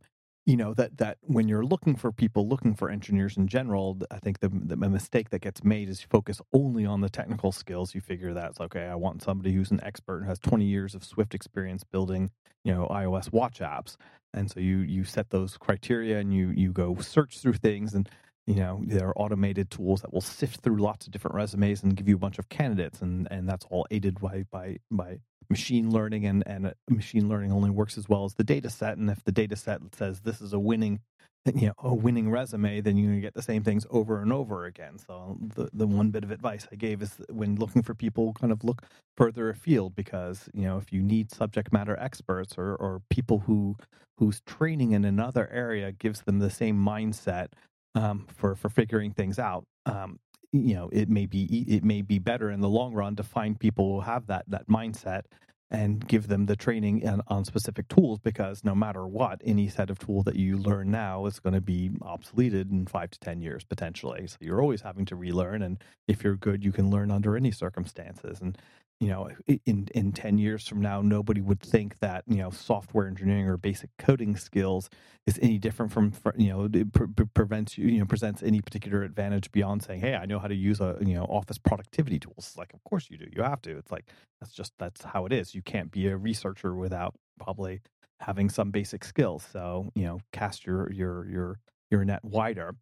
you 0.49 0.57
know 0.57 0.73
that 0.73 0.97
that 0.97 1.17
when 1.21 1.47
you're 1.47 1.65
looking 1.65 1.95
for 1.95 2.11
people 2.11 2.47
looking 2.47 2.73
for 2.75 2.89
engineers 2.89 3.37
in 3.37 3.47
general 3.47 3.97
i 4.11 4.19
think 4.19 4.39
the, 4.39 4.49
the 4.49 4.77
mistake 4.77 5.29
that 5.29 5.41
gets 5.41 5.63
made 5.63 5.89
is 5.89 6.01
you 6.01 6.07
focus 6.09 6.41
only 6.53 6.85
on 6.85 7.01
the 7.01 7.09
technical 7.09 7.51
skills. 7.51 7.95
You 7.95 8.01
figure 8.01 8.33
that's 8.33 8.59
okay 8.61 8.85
i 8.87 8.95
want 8.95 9.21
somebody 9.21 9.53
who's 9.53 9.71
an 9.71 9.83
expert 9.83 10.19
and 10.19 10.27
has 10.27 10.39
20 10.39 10.65
years 10.65 10.95
of 10.95 11.03
swift 11.03 11.35
experience 11.35 11.83
building 11.83 12.31
you 12.63 12.73
know 12.73 12.87
ios 12.87 13.31
watch 13.31 13.59
apps. 13.59 13.95
And 14.33 14.49
so 14.51 14.59
you 14.59 14.77
you 14.79 15.03
set 15.03 15.29
those 15.29 15.57
criteria 15.57 16.19
and 16.19 16.33
you 16.33 16.49
you 16.49 16.71
go 16.71 16.97
search 16.99 17.39
through 17.39 17.53
things 17.53 17.93
and 17.93 18.09
you 18.47 18.55
know 18.55 18.81
there 18.85 19.07
are 19.07 19.17
automated 19.17 19.71
tools 19.71 20.01
that 20.01 20.13
will 20.13 20.21
sift 20.21 20.61
through 20.61 20.77
lots 20.77 21.05
of 21.05 21.11
different 21.11 21.35
resumes 21.35 21.83
and 21.83 21.95
give 21.95 22.07
you 22.07 22.15
a 22.15 22.19
bunch 22.19 22.39
of 22.39 22.49
candidates. 22.49 23.01
And 23.01 23.27
and 23.31 23.47
that's 23.49 23.65
all 23.69 23.87
aided 23.91 24.19
by 24.19 24.45
by 24.51 24.77
by 24.91 25.19
machine 25.49 25.91
learning 25.91 26.25
and 26.25 26.43
and 26.45 26.73
machine 26.89 27.27
learning 27.27 27.51
only 27.51 27.69
works 27.69 27.97
as 27.97 28.07
well 28.07 28.25
as 28.25 28.33
the 28.35 28.43
data 28.43 28.69
set 28.69 28.97
and 28.97 29.09
if 29.09 29.23
the 29.23 29.31
data 29.31 29.55
set 29.55 29.81
says 29.95 30.21
this 30.21 30.41
is 30.41 30.53
a 30.53 30.59
winning 30.59 30.99
you 31.55 31.67
know 31.67 31.73
a 31.79 31.93
winning 31.93 32.29
resume 32.29 32.81
then 32.81 32.97
you're 32.97 33.07
going 33.07 33.17
to 33.17 33.25
get 33.25 33.33
the 33.33 33.41
same 33.41 33.63
things 33.63 33.85
over 33.89 34.21
and 34.21 34.31
over 34.31 34.65
again 34.65 34.97
so 34.97 35.37
the 35.55 35.69
the 35.73 35.87
one 35.87 36.09
bit 36.09 36.23
of 36.23 36.31
advice 36.31 36.67
i 36.71 36.75
gave 36.75 37.01
is 37.01 37.15
when 37.29 37.55
looking 37.55 37.81
for 37.81 37.95
people 37.95 38.33
kind 38.33 38.51
of 38.51 38.63
look 38.63 38.83
further 39.17 39.49
afield 39.49 39.95
because 39.95 40.49
you 40.53 40.63
know 40.63 40.77
if 40.77 40.91
you 40.91 41.01
need 41.01 41.31
subject 41.31 41.73
matter 41.73 41.97
experts 41.99 42.55
or 42.57 42.75
or 42.75 43.01
people 43.09 43.39
who 43.39 43.75
whose 44.19 44.41
training 44.41 44.91
in 44.91 45.05
another 45.05 45.49
area 45.49 45.93
gives 45.93 46.21
them 46.23 46.39
the 46.39 46.49
same 46.49 46.77
mindset 46.77 47.47
um, 47.95 48.27
for 48.35 48.55
for 48.55 48.69
figuring 48.69 49.11
things 49.11 49.39
out. 49.39 49.63
Um, 49.85 50.19
you 50.51 50.75
know, 50.75 50.89
it 50.91 51.09
may 51.09 51.25
be 51.25 51.43
it 51.67 51.83
may 51.83 52.01
be 52.01 52.19
better 52.19 52.51
in 52.51 52.61
the 52.61 52.69
long 52.69 52.93
run 52.93 53.15
to 53.17 53.23
find 53.23 53.59
people 53.59 53.95
who 53.95 54.01
have 54.01 54.27
that 54.27 54.45
that 54.47 54.67
mindset 54.67 55.23
and 55.71 56.07
give 56.07 56.27
them 56.27 56.47
the 56.47 56.55
training 56.55 57.03
and, 57.03 57.21
on 57.27 57.45
specific 57.45 57.87
tools 57.89 58.17
because 58.19 58.63
no 58.63 58.73
matter 58.73 59.05
what, 59.05 59.39
any 59.45 59.67
set 59.67 59.91
of 59.91 59.99
tool 59.99 60.23
that 60.23 60.35
you 60.35 60.57
learn 60.57 60.89
now 60.89 61.25
is 61.27 61.39
going 61.39 61.53
to 61.53 61.61
be 61.61 61.91
obsoleted 62.01 62.71
in 62.71 62.87
five 62.87 63.11
to 63.11 63.19
ten 63.19 63.41
years 63.41 63.63
potentially. 63.63 64.25
So 64.25 64.37
you're 64.41 64.61
always 64.61 64.81
having 64.81 65.05
to 65.05 65.15
relearn, 65.15 65.61
and 65.61 65.77
if 66.07 66.23
you're 66.23 66.35
good, 66.35 66.63
you 66.63 66.71
can 66.71 66.89
learn 66.89 67.11
under 67.11 67.37
any 67.37 67.51
circumstances. 67.51 68.39
And 68.41 68.57
you 68.99 69.07
know, 69.07 69.29
in 69.65 69.87
in 69.95 70.11
ten 70.11 70.37
years 70.37 70.67
from 70.67 70.81
now, 70.81 71.01
nobody 71.01 71.39
would 71.39 71.61
think 71.61 71.99
that 71.99 72.23
you 72.27 72.37
know 72.37 72.49
software 72.49 73.07
engineering 73.07 73.47
or 73.47 73.55
basic 73.55 73.89
coding 73.97 74.35
skills 74.35 74.89
is 75.25 75.39
any 75.41 75.57
different 75.57 75.91
from 75.91 76.11
you 76.37 76.49
know 76.49 76.83
pre- 76.91 77.25
prevents 77.33 77.77
you 77.77 77.87
you 77.87 77.99
know 77.99 78.05
presents 78.05 78.43
any 78.43 78.59
particular 78.61 79.03
advantage 79.03 79.51
beyond 79.51 79.83
saying, 79.83 80.01
hey, 80.01 80.15
I 80.15 80.25
know 80.25 80.37
how 80.37 80.47
to 80.47 80.55
use 80.55 80.81
a 80.81 80.97
you 80.99 81.13
know 81.13 81.23
office 81.23 81.57
productivity 81.57 82.19
tools. 82.19 82.35
It's 82.39 82.57
like, 82.57 82.73
of 82.73 82.83
course 82.83 83.07
you 83.09 83.17
do. 83.17 83.27
You 83.31 83.43
have 83.43 83.61
to. 83.63 83.77
It's 83.77 83.91
like 83.91 84.05
that's 84.41 84.51
just 84.53 84.73
that's 84.79 85.03
how 85.03 85.25
it 85.25 85.31
is. 85.31 85.55
You 85.55 85.61
can't 85.61 85.91
be 85.91 86.07
a 86.07 86.17
researcher 86.17 86.75
without 86.75 87.15
probably 87.39 87.79
having 88.19 88.49
some 88.49 88.69
basic 88.69 89.05
skills. 89.05 89.47
So 89.51 89.89
you 89.95 90.05
know, 90.05 90.19
cast 90.33 90.65
your 90.65 90.91
your 90.91 91.25
your 91.29 91.59
your 91.89 92.03
net 92.03 92.23
wider. 92.25 92.75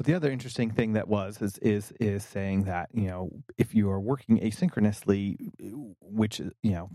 But 0.00 0.06
the 0.06 0.14
other 0.14 0.30
interesting 0.30 0.70
thing 0.70 0.94
that 0.94 1.08
was 1.08 1.42
is 1.42 1.58
is 1.58 1.92
is 2.00 2.24
saying 2.24 2.64
that 2.64 2.88
you 2.94 3.08
know 3.08 3.28
if 3.58 3.74
you 3.74 3.90
are 3.90 4.00
working 4.00 4.38
asynchronously, 4.40 5.36
which 6.00 6.38
you 6.38 6.70
know 6.70 6.88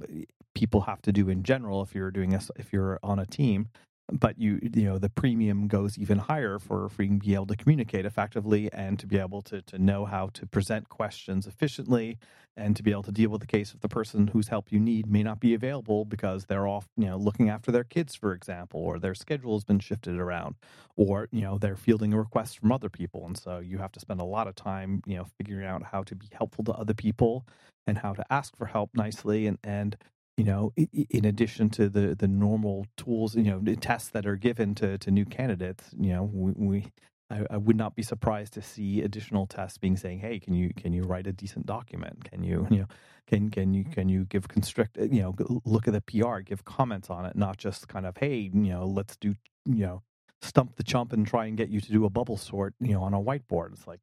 people 0.56 0.82
have 0.82 1.04
to 1.04 1.12
do 1.12 1.30
in 1.30 1.44
general 1.44 1.84
if 1.84 1.94
you're 1.94 2.10
doing 2.10 2.34
a 2.34 2.42
if 2.56 2.74
you're 2.74 3.00
on 3.04 3.20
a 3.20 3.26
team, 3.28 3.70
but 4.12 4.40
you 4.40 4.60
you 4.62 4.84
know 4.84 4.98
the 4.98 5.10
premium 5.10 5.68
goes 5.68 5.98
even 5.98 6.18
higher 6.18 6.60
for 6.60 6.90
for 6.90 6.98
being 6.98 7.22
able 7.28 7.46
to 7.46 7.56
communicate 7.56 8.06
effectively 8.06 8.70
and 8.74 9.00
to 9.00 9.08
be 9.08 9.18
able 9.18 9.42
to 9.42 9.62
to 9.64 9.80
know 9.80 10.06
how 10.06 10.30
to 10.34 10.46
present 10.46 10.90
questions 10.90 11.48
efficiently 11.48 12.18
and 12.58 12.76
to 12.76 12.84
be 12.84 12.92
able 12.92 13.04
to 13.04 13.12
deal 13.12 13.30
with 13.30 13.42
the 13.42 13.48
case 13.48 13.74
if 13.74 13.82
the 13.82 13.90
person 13.90 14.28
whose 14.28 14.48
help 14.48 14.72
you 14.72 14.80
need 14.80 15.08
may 15.08 15.24
not 15.24 15.40
be 15.40 15.54
available 15.54 16.06
because 16.06 16.46
they're 16.46 16.68
off 16.68 16.88
you 16.98 17.06
know 17.06 17.18
looking 17.18 17.50
after 17.50 17.72
their 17.72 17.84
kids 17.84 18.16
for 18.16 18.34
example 18.34 18.80
or 18.80 19.00
their 19.00 19.16
schedule 19.16 19.56
has 19.56 19.64
been 19.64 19.80
shifted 19.80 20.18
around 20.18 20.56
or 20.96 21.28
you 21.32 21.42
know 21.42 21.58
they're 21.58 21.76
fielding 21.76 22.14
a 22.14 22.18
request 22.18 22.60
from 22.60 22.72
other 22.72 22.90
people. 22.90 23.26
And 23.26 23.38
so 23.38 23.60
you 23.60 23.78
have 23.80 23.92
to 23.94 24.00
spend 24.00 24.22
a 24.22 24.26
lot 24.26 24.48
of 24.48 24.56
time 24.56 25.02
you 25.06 25.18
know 25.18 25.26
figuring 25.38 25.66
out 25.66 25.84
how 25.84 26.04
to 26.04 26.16
be 26.16 26.28
helpful 26.32 26.64
to 26.66 26.74
other 26.74 26.94
people 26.94 27.46
and 27.88 27.98
how 27.98 28.14
to 28.14 28.26
ask 28.32 28.56
for 28.56 28.66
help 28.66 28.92
nicely 28.94 29.48
and 29.48 29.58
and 29.64 29.98
you 30.38 30.44
know, 30.44 30.74
in 30.76 31.26
addition 31.26 31.70
to 31.72 31.88
the 31.88 32.14
the 32.14 32.28
normal 32.28 32.88
tools, 32.98 33.36
you 33.36 33.44
know, 33.44 33.62
tests 33.76 34.10
that 34.10 34.26
are 34.26 34.36
given 34.36 34.76
to 34.76 34.98
to 34.98 35.12
new 35.12 35.26
candidates, 35.26 35.86
you 35.98 36.12
know, 36.12 36.24
we, 36.24 36.52
we 36.56 36.92
I, 37.30 37.46
I, 37.50 37.58
would 37.58 37.76
not 37.76 37.96
be 37.96 38.04
surprised 38.04 38.54
to 38.54 38.62
see 38.62 39.02
additional 39.02 39.48
tests 39.48 39.78
being 39.78 39.98
saying, 39.98 40.20
"Hey, 40.20 40.40
can 40.40 40.54
you 40.54 40.72
can 40.76 40.94
you 40.94 41.04
write 41.04 41.26
a 41.26 41.32
decent 41.32 41.66
document? 41.66 42.30
Can 42.30 42.44
you 42.44 42.68
you 42.72 42.80
know 42.80 42.88
can 43.28 43.50
can 43.50 43.74
you 43.74 43.86
can 43.86 44.10
you 44.10 44.26
give 44.26 44.48
constrict 44.48 44.98
uh, 44.98 45.04
you 45.04 45.22
know 45.22 45.36
look 45.64 45.88
at 45.88 45.94
the 45.94 46.02
PR, 46.02 46.40
give 46.40 46.66
comments 46.66 47.10
on 47.10 47.26
it, 47.26 47.36
not 47.36 47.58
just 47.58 47.88
kind 47.88 48.06
of 48.06 48.18
hey 48.18 48.52
you 48.54 48.70
know 48.70 48.86
let's 48.86 49.16
do 49.16 49.36
you 49.66 49.86
know 49.86 50.04
stump 50.42 50.76
the 50.76 50.84
chump 50.84 51.14
and 51.14 51.26
try 51.26 51.46
and 51.46 51.58
get 51.58 51.70
you 51.70 51.80
to 51.80 51.92
do 51.92 52.06
a 52.06 52.10
bubble 52.10 52.38
sort 52.38 52.76
you 52.80 52.94
know 52.94 53.02
on 53.02 53.14
a 53.14 53.20
whiteboard. 53.20 53.72
It's 53.72 53.88
like 53.88 54.02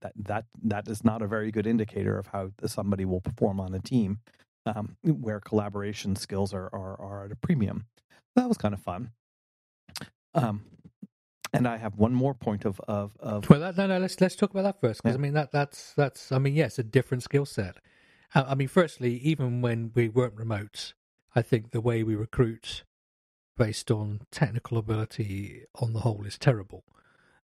that 0.00 0.12
that 0.16 0.46
that 0.64 0.88
is 0.88 1.04
not 1.04 1.22
a 1.22 1.26
very 1.26 1.52
good 1.52 1.66
indicator 1.66 2.18
of 2.18 2.28
how 2.28 2.50
somebody 2.64 3.04
will 3.04 3.20
perform 3.20 3.60
on 3.60 3.74
a 3.74 3.80
team 3.80 4.18
um, 4.66 4.96
where 5.02 5.40
collaboration 5.40 6.16
skills 6.16 6.52
are, 6.52 6.68
are 6.72 7.00
are 7.00 7.24
at 7.24 7.32
a 7.32 7.36
premium. 7.36 7.86
That 8.34 8.48
was 8.48 8.58
kind 8.58 8.74
of 8.74 8.80
fun. 8.80 9.12
Um, 10.34 10.64
and 11.52 11.66
I 11.66 11.78
have 11.78 11.96
one 11.96 12.12
more 12.12 12.34
point 12.34 12.64
of 12.64 12.80
of, 12.86 13.16
of 13.20 13.48
well, 13.48 13.60
that, 13.60 13.76
no, 13.76 13.86
no. 13.86 13.98
Let's 13.98 14.20
let's 14.20 14.36
talk 14.36 14.50
about 14.50 14.62
that 14.62 14.80
first 14.80 15.02
because 15.02 15.14
yeah. 15.14 15.18
I 15.18 15.22
mean 15.22 15.34
that 15.34 15.52
that's 15.52 15.94
that's 15.94 16.32
I 16.32 16.38
mean 16.38 16.54
yes, 16.54 16.78
a 16.78 16.82
different 16.82 17.22
skill 17.22 17.46
set. 17.46 17.76
Uh, 18.34 18.44
I 18.48 18.54
mean, 18.54 18.68
firstly, 18.68 19.14
even 19.18 19.62
when 19.62 19.92
we 19.94 20.08
weren't 20.08 20.34
remote, 20.34 20.94
I 21.34 21.42
think 21.42 21.70
the 21.70 21.80
way 21.80 22.02
we 22.02 22.14
recruit 22.14 22.84
based 23.56 23.90
on 23.90 24.20
technical 24.30 24.76
ability 24.76 25.62
on 25.76 25.92
the 25.92 26.00
whole 26.00 26.24
is 26.24 26.36
terrible. 26.36 26.84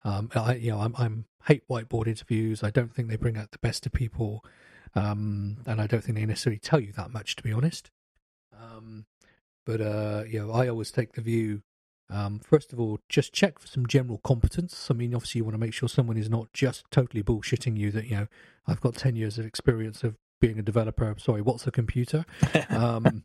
Um, 0.02 0.30
I 0.34 0.54
you 0.54 0.72
know 0.72 0.80
I'm 0.80 0.94
I'm 0.98 1.26
hate 1.46 1.68
whiteboard 1.68 2.06
interviews. 2.06 2.62
I 2.62 2.70
don't 2.70 2.94
think 2.94 3.08
they 3.08 3.16
bring 3.16 3.36
out 3.36 3.52
the 3.52 3.58
best 3.58 3.86
of 3.86 3.92
people, 3.92 4.44
um, 4.94 5.58
and 5.66 5.80
I 5.80 5.86
don't 5.86 6.02
think 6.02 6.18
they 6.18 6.26
necessarily 6.26 6.58
tell 6.58 6.80
you 6.80 6.92
that 6.92 7.12
much, 7.12 7.36
to 7.36 7.42
be 7.42 7.52
honest. 7.52 7.90
Um, 8.58 9.06
but 9.64 9.80
uh, 9.80 10.24
you 10.28 10.40
know, 10.40 10.52
I 10.52 10.68
always 10.68 10.90
take 10.90 11.12
the 11.12 11.20
view 11.20 11.62
um, 12.10 12.40
first 12.40 12.72
of 12.72 12.80
all, 12.80 12.98
just 13.08 13.32
check 13.32 13.58
for 13.58 13.68
some 13.68 13.86
general 13.86 14.18
competence. 14.18 14.88
I 14.90 14.94
mean, 14.94 15.14
obviously, 15.14 15.38
you 15.38 15.44
want 15.44 15.54
to 15.54 15.60
make 15.60 15.72
sure 15.72 15.88
someone 15.88 16.16
is 16.16 16.28
not 16.28 16.52
just 16.52 16.84
totally 16.90 17.22
bullshitting 17.22 17.76
you 17.76 17.90
that, 17.92 18.06
you 18.06 18.16
know, 18.16 18.26
I've 18.66 18.80
got 18.80 18.96
10 18.96 19.14
years 19.16 19.38
of 19.38 19.46
experience 19.46 20.02
of 20.02 20.16
being 20.40 20.58
a 20.58 20.62
developer. 20.62 21.14
Sorry, 21.18 21.40
what's 21.40 21.66
a 21.66 21.70
computer? 21.70 22.24
um, 22.70 23.24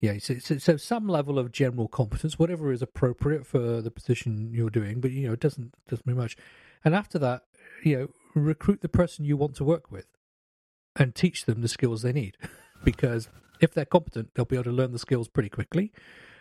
yeah, 0.00 0.18
so, 0.18 0.38
so, 0.38 0.58
so, 0.58 0.76
some 0.76 1.08
level 1.08 1.38
of 1.38 1.50
general 1.50 1.88
competence, 1.88 2.38
whatever 2.38 2.70
is 2.70 2.82
appropriate 2.82 3.46
for 3.46 3.80
the 3.80 3.90
position 3.90 4.50
you're 4.52 4.70
doing, 4.70 5.00
but, 5.00 5.10
you 5.10 5.26
know, 5.26 5.32
it 5.32 5.40
doesn't, 5.40 5.74
doesn't 5.88 6.06
mean 6.06 6.16
much. 6.16 6.36
And 6.84 6.94
after 6.94 7.18
that, 7.18 7.42
you 7.82 7.98
know, 7.98 8.08
recruit 8.34 8.80
the 8.80 8.88
person 8.88 9.24
you 9.24 9.36
want 9.36 9.56
to 9.56 9.64
work 9.64 9.90
with 9.90 10.06
and 10.96 11.14
teach 11.14 11.44
them 11.44 11.60
the 11.60 11.68
skills 11.68 12.02
they 12.02 12.12
need. 12.12 12.36
because 12.84 13.28
if 13.60 13.74
they're 13.74 13.84
competent, 13.84 14.30
they'll 14.34 14.44
be 14.44 14.56
able 14.56 14.64
to 14.64 14.72
learn 14.72 14.92
the 14.92 14.98
skills 14.98 15.28
pretty 15.28 15.48
quickly. 15.48 15.92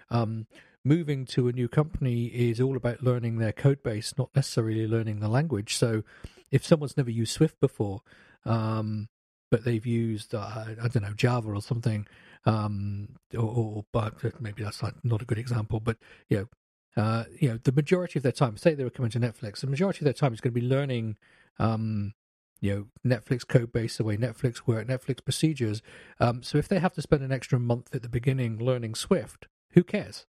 Um, 0.10 0.48
moving 0.84 1.26
to 1.26 1.48
a 1.48 1.52
new 1.52 1.68
company 1.68 2.26
is 2.28 2.62
all 2.62 2.78
about 2.78 3.04
learning 3.04 3.38
their 3.38 3.52
code 3.52 3.84
base, 3.84 4.14
not 4.18 4.30
necessarily 4.36 4.88
learning 4.88 5.20
the 5.20 5.28
language. 5.28 5.76
So 5.76 6.04
if 6.52 6.66
someone's 6.66 6.98
never 6.98 7.12
used 7.12 7.34
Swift 7.34 7.60
before, 7.60 8.02
um, 8.46 9.10
but 9.52 9.66
they've 9.66 9.86
used 9.86 10.34
uh, 10.34 10.66
I 10.82 10.88
don't 10.88 11.04
know 11.04 11.14
Java 11.14 11.52
or 11.52 11.62
something, 11.62 12.08
um, 12.46 13.10
or, 13.34 13.42
or, 13.42 13.86
but 13.92 14.42
maybe 14.42 14.64
that's 14.64 14.82
not 15.04 15.22
a 15.22 15.26
good 15.26 15.40
example, 15.40 15.80
but 15.80 15.98
you 16.30 16.38
know. 16.38 16.48
Uh, 16.98 17.26
you 17.40 17.48
know, 17.48 17.58
the 17.64 17.72
majority 17.72 18.18
of 18.20 18.24
their 18.24 18.32
time, 18.32 18.58
say 18.58 18.74
they 18.74 18.84
were 18.84 18.90
coming 18.90 19.12
to 19.12 19.20
Netflix, 19.20 19.62
the 19.62 19.68
majority 19.68 20.00
of 20.00 20.06
their 20.06 20.12
time 20.12 20.34
is 20.34 20.42
going 20.42 20.54
to 20.54 20.60
be 20.60 20.68
learning, 20.68 21.16
um, 21.60 22.14
you 22.62 22.90
know, 23.06 23.18
Netflix 23.18 23.48
code 23.48 23.72
base, 23.72 23.98
the 23.98 24.04
way 24.04 24.18
Netflix 24.18 24.64
work, 24.66 24.88
Netflix 24.88 25.24
procedures. 25.24 25.82
Um, 26.20 26.44
so 26.44 26.58
if 26.58 26.68
they 26.68 26.80
have 26.80 26.94
to 26.94 27.02
spend 27.02 27.24
an 27.24 27.32
extra 27.32 27.60
month 27.60 27.94
at 27.96 28.02
the 28.02 28.10
beginning 28.10 28.58
learning 28.58 28.96
Swift, 28.96 29.48
who 29.72 29.84
cares? 29.84 30.26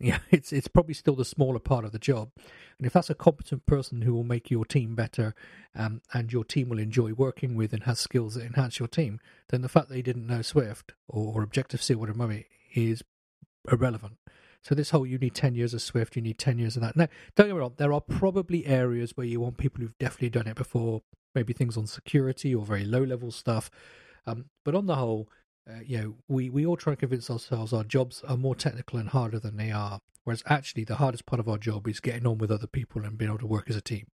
Yeah, 0.00 0.20
it's 0.30 0.52
it's 0.52 0.68
probably 0.68 0.94
still 0.94 1.16
the 1.16 1.24
smaller 1.24 1.58
part 1.58 1.84
of 1.84 1.90
the 1.90 1.98
job, 1.98 2.30
and 2.78 2.86
if 2.86 2.92
that's 2.92 3.10
a 3.10 3.16
competent 3.16 3.66
person 3.66 4.02
who 4.02 4.14
will 4.14 4.22
make 4.22 4.48
your 4.48 4.64
team 4.64 4.94
better, 4.94 5.34
um, 5.74 6.02
and 6.14 6.32
your 6.32 6.44
team 6.44 6.68
will 6.68 6.78
enjoy 6.78 7.14
working 7.14 7.56
with 7.56 7.72
and 7.72 7.82
has 7.82 7.98
skills 7.98 8.34
that 8.34 8.44
enhance 8.44 8.78
your 8.78 8.86
team, 8.86 9.18
then 9.48 9.62
the 9.62 9.68
fact 9.68 9.88
they 9.88 10.00
didn't 10.00 10.28
know 10.28 10.40
Swift 10.40 10.92
or, 11.08 11.34
or 11.34 11.42
Objective 11.42 11.82
C 11.82 11.94
or 11.94 11.98
whatever 11.98 12.44
is 12.74 13.02
irrelevant. 13.72 14.18
So 14.62 14.74
this 14.74 14.90
whole 14.90 15.06
you 15.06 15.18
need 15.18 15.34
ten 15.34 15.54
years 15.54 15.72
of 15.72 15.82
Swift, 15.82 16.16
you 16.16 16.22
need 16.22 16.38
ten 16.38 16.58
years 16.58 16.76
of 16.76 16.82
that. 16.82 16.96
Now, 16.96 17.08
don't 17.34 17.46
get 17.46 17.54
me 17.54 17.60
wrong, 17.60 17.74
there 17.76 17.92
are 17.92 18.00
probably 18.00 18.66
areas 18.66 19.16
where 19.16 19.26
you 19.26 19.40
want 19.40 19.56
people 19.56 19.80
who've 19.80 19.98
definitely 19.98 20.30
done 20.30 20.46
it 20.46 20.56
before, 20.56 21.02
maybe 21.34 21.52
things 21.52 21.76
on 21.76 21.86
security 21.86 22.54
or 22.54 22.64
very 22.64 22.84
low 22.84 23.02
level 23.02 23.30
stuff. 23.30 23.70
Um, 24.26 24.46
but 24.64 24.74
on 24.74 24.86
the 24.86 24.96
whole, 24.96 25.28
uh, 25.68 25.80
you 25.84 25.98
know, 25.98 26.14
we, 26.28 26.50
we 26.50 26.66
all 26.66 26.76
try 26.76 26.94
to 26.94 26.96
convince 26.96 27.30
ourselves 27.30 27.72
our 27.72 27.84
jobs 27.84 28.22
are 28.26 28.36
more 28.36 28.54
technical 28.54 28.98
and 28.98 29.08
harder 29.08 29.38
than 29.38 29.56
they 29.56 29.70
are. 29.70 30.00
Whereas 30.24 30.42
actually, 30.46 30.84
the 30.84 30.96
hardest 30.96 31.24
part 31.24 31.40
of 31.40 31.48
our 31.48 31.56
job 31.56 31.88
is 31.88 32.00
getting 32.00 32.26
on 32.26 32.36
with 32.36 32.50
other 32.50 32.66
people 32.66 33.04
and 33.04 33.16
being 33.16 33.30
able 33.30 33.38
to 33.38 33.46
work 33.46 33.70
as 33.70 33.76
a 33.76 33.80
team. 33.80 34.08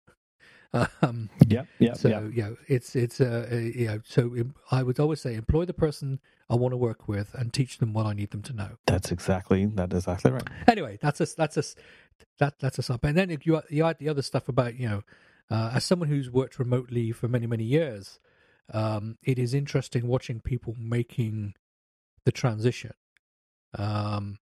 Um, 1.03 1.29
yeah, 1.49 1.65
yeah. 1.79 1.93
So 1.93 2.09
yeah. 2.09 2.21
you 2.21 2.43
know, 2.43 2.57
it's 2.67 2.97
it's 2.97 3.21
uh, 3.21 3.47
uh 3.51 3.57
you 3.57 3.87
know, 3.89 4.01
so 4.05 4.33
I 4.71 4.83
would 4.83 4.99
always 4.99 5.21
say 5.21 5.35
employ 5.35 5.67
the 5.67 5.75
person 5.75 6.19
I 6.49 6.55
want 6.55 6.73
to 6.73 6.77
work 6.79 7.09
with 7.09 7.35
and 7.35 7.53
teach 7.53 7.79
them 7.79 7.93
what 7.93 8.07
I 8.07 8.15
need 8.15 8.31
them 8.31 8.43
to 8.43 8.53
know. 8.55 8.71
That's 8.87 9.13
exactly 9.13 9.67
that 9.67 9.93
is 9.93 10.05
exactly 10.05 10.31
right. 10.33 10.49
Anyway, 10.67 10.99
that's 11.03 11.21
a 11.21 11.27
that's 11.37 11.57
a 11.59 11.63
that 12.39 12.59
that's 12.59 12.79
a 12.79 12.83
sub. 12.83 13.05
And 13.05 13.17
then 13.17 13.37
you 13.43 13.61
you 13.69 13.85
add 13.85 13.99
the 13.99 14.09
other 14.09 14.23
stuff 14.23 14.49
about 14.49 14.77
you 14.77 14.89
know, 14.89 15.03
uh, 15.51 15.73
as 15.75 15.85
someone 15.85 16.09
who's 16.09 16.31
worked 16.31 16.59
remotely 16.59 17.13
for 17.13 17.29
many 17.29 17.47
many 17.47 17.65
years, 17.65 18.19
um, 18.73 19.19
it 19.23 19.39
is 19.39 19.53
interesting 19.53 20.07
watching 20.07 20.41
people 20.41 20.75
making 20.79 21.55
the 22.25 22.33
transition. 22.33 22.95
Um, 23.77 24.39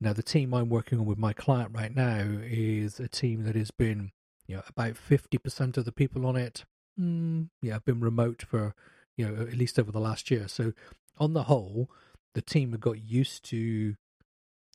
now, 0.00 0.12
the 0.12 0.22
team 0.22 0.52
I'm 0.52 0.68
working 0.68 0.98
on 0.98 1.06
with 1.06 1.18
my 1.18 1.32
client 1.32 1.70
right 1.72 1.94
now 1.94 2.26
is 2.42 3.00
a 3.00 3.08
team 3.08 3.44
that 3.44 3.54
has 3.54 3.70
been, 3.70 4.12
you 4.46 4.56
know, 4.56 4.62
about 4.68 4.94
50% 4.94 5.76
of 5.76 5.84
the 5.84 5.92
people 5.92 6.26
on 6.26 6.36
it, 6.36 6.64
mm, 6.98 7.48
yeah, 7.62 7.74
have 7.74 7.84
been 7.84 8.00
remote 8.00 8.42
for, 8.42 8.74
you 9.16 9.26
know, 9.26 9.42
at 9.42 9.56
least 9.56 9.78
over 9.78 9.90
the 9.90 10.00
last 10.00 10.30
year. 10.30 10.48
So, 10.48 10.72
on 11.18 11.32
the 11.32 11.44
whole, 11.44 11.90
the 12.34 12.42
team 12.42 12.72
have 12.72 12.80
got 12.80 13.02
used 13.02 13.44
to, 13.50 13.94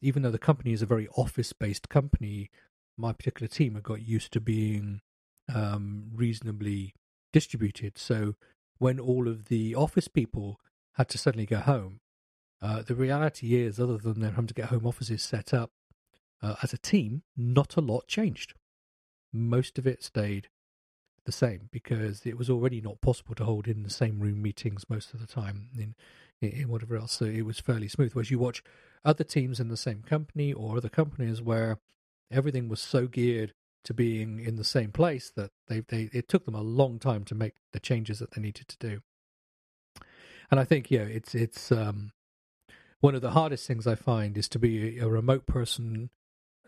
even 0.01 0.21
though 0.21 0.31
the 0.31 0.39
company 0.39 0.71
is 0.71 0.81
a 0.81 0.87
very 0.87 1.07
office 1.17 1.53
based 1.53 1.89
company, 1.89 2.49
my 2.97 3.13
particular 3.13 3.47
team 3.47 3.75
have 3.75 3.83
got 3.83 4.01
used 4.01 4.31
to 4.33 4.41
being 4.41 5.01
um, 5.53 6.11
reasonably 6.13 6.93
distributed. 7.33 7.97
So, 7.97 8.35
when 8.77 8.99
all 8.99 9.27
of 9.27 9.45
the 9.45 9.75
office 9.75 10.07
people 10.07 10.59
had 10.93 11.09
to 11.09 11.17
suddenly 11.17 11.45
go 11.45 11.57
home, 11.57 11.99
uh, 12.61 12.81
the 12.81 12.95
reality 12.95 13.55
is, 13.55 13.79
other 13.79 13.97
than 13.97 14.19
them 14.19 14.31
having 14.31 14.47
to 14.47 14.53
get 14.53 14.65
home 14.65 14.85
offices 14.85 15.21
set 15.21 15.53
up 15.53 15.71
uh, 16.41 16.55
as 16.63 16.73
a 16.73 16.77
team, 16.77 17.23
not 17.37 17.77
a 17.77 17.81
lot 17.81 18.07
changed. 18.07 18.53
Most 19.31 19.77
of 19.77 19.85
it 19.85 20.03
stayed 20.03 20.47
the 21.25 21.31
same 21.31 21.69
because 21.71 22.25
it 22.25 22.37
was 22.37 22.49
already 22.49 22.81
not 22.81 23.01
possible 23.01 23.35
to 23.35 23.43
hold 23.43 23.67
in 23.67 23.83
the 23.83 23.89
same 23.89 24.19
room 24.19 24.41
meetings 24.41 24.89
most 24.89 25.13
of 25.13 25.19
the 25.19 25.27
time 25.27 25.69
in, 25.77 25.95
in 26.41 26.69
whatever 26.69 26.95
else. 26.95 27.13
So 27.13 27.25
it 27.25 27.45
was 27.45 27.59
fairly 27.59 27.87
smooth. 27.87 28.13
Whereas 28.13 28.31
you 28.31 28.39
watch 28.39 28.63
other 29.05 29.23
teams 29.23 29.59
in 29.59 29.67
the 29.67 29.77
same 29.77 30.01
company 30.01 30.53
or 30.53 30.77
other 30.77 30.89
companies 30.89 31.41
where 31.41 31.79
everything 32.31 32.67
was 32.67 32.81
so 32.81 33.07
geared 33.07 33.53
to 33.83 33.93
being 33.93 34.39
in 34.39 34.55
the 34.55 34.63
same 34.63 34.91
place 34.91 35.31
that 35.35 35.51
they, 35.67 35.81
they 35.81 36.09
it 36.11 36.27
took 36.27 36.45
them 36.45 36.55
a 36.55 36.61
long 36.61 36.99
time 36.99 37.23
to 37.25 37.35
make 37.35 37.53
the 37.71 37.79
changes 37.79 38.19
that 38.19 38.31
they 38.31 38.41
needed 38.41 38.67
to 38.67 38.77
do. 38.77 39.01
And 40.51 40.59
I 40.59 40.63
think 40.63 40.89
yeah, 40.91 41.01
it's 41.01 41.35
it's 41.35 41.71
um, 41.71 42.11
one 42.99 43.15
of 43.15 43.21
the 43.21 43.31
hardest 43.31 43.67
things 43.67 43.87
I 43.87 43.95
find 43.95 44.37
is 44.37 44.49
to 44.49 44.59
be 44.59 44.99
a, 44.99 45.07
remote 45.07 45.45
person, 45.45 46.09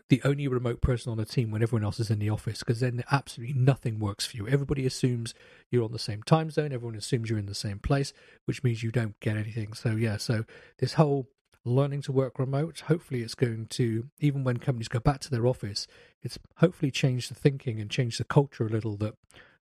the 0.08 0.20
only 0.24 0.48
remote 0.48 0.80
person 0.80 1.10
on 1.12 1.18
a 1.18 1.24
team 1.24 1.50
when 1.50 1.62
everyone 1.62 1.84
else 1.84 2.00
is 2.00 2.10
in 2.10 2.18
the 2.18 2.30
office, 2.30 2.60
because 2.60 2.80
then 2.80 3.02
absolutely 3.10 3.54
nothing 3.54 3.98
works 3.98 4.26
for 4.26 4.36
you. 4.36 4.46
Everybody 4.46 4.86
assumes 4.86 5.34
you're 5.70 5.84
on 5.84 5.92
the 5.92 5.98
same 5.98 6.22
time 6.22 6.50
zone, 6.50 6.72
everyone 6.72 6.96
assumes 6.96 7.30
you're 7.30 7.38
in 7.38 7.46
the 7.46 7.54
same 7.54 7.78
place, 7.78 8.12
which 8.44 8.62
means 8.62 8.82
you 8.82 8.90
don't 8.90 9.18
get 9.20 9.36
anything. 9.36 9.72
So, 9.72 9.90
yeah, 9.90 10.16
so 10.16 10.44
this 10.78 10.94
whole 10.94 11.28
learning 11.64 12.02
to 12.02 12.12
work 12.12 12.38
remote, 12.38 12.80
hopefully 12.86 13.22
it's 13.22 13.34
going 13.34 13.66
to, 13.66 14.08
even 14.20 14.44
when 14.44 14.58
companies 14.58 14.88
go 14.88 15.00
back 15.00 15.20
to 15.20 15.30
their 15.30 15.46
office, 15.46 15.86
it's 16.22 16.38
hopefully 16.56 16.90
changed 16.90 17.30
the 17.30 17.34
thinking 17.34 17.80
and 17.80 17.90
changed 17.90 18.20
the 18.20 18.24
culture 18.24 18.66
a 18.66 18.70
little 18.70 18.96
that 18.96 19.14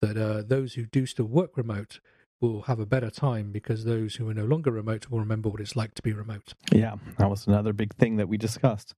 that 0.00 0.16
uh, 0.16 0.42
those 0.44 0.74
who 0.74 0.84
do 0.84 1.06
still 1.06 1.26
work 1.26 1.56
remote 1.56 2.00
will 2.40 2.62
have 2.62 2.80
a 2.80 2.86
better 2.86 3.08
time 3.08 3.52
because 3.52 3.84
those 3.84 4.16
who 4.16 4.28
are 4.28 4.34
no 4.34 4.44
longer 4.44 4.72
remote 4.72 5.08
will 5.08 5.20
remember 5.20 5.48
what 5.48 5.60
it's 5.60 5.76
like 5.76 5.94
to 5.94 6.02
be 6.02 6.12
remote. 6.12 6.54
Yeah, 6.72 6.96
that 7.18 7.30
was 7.30 7.46
another 7.46 7.72
big 7.72 7.94
thing 7.94 8.16
that 8.16 8.28
we 8.28 8.36
discussed. 8.36 8.94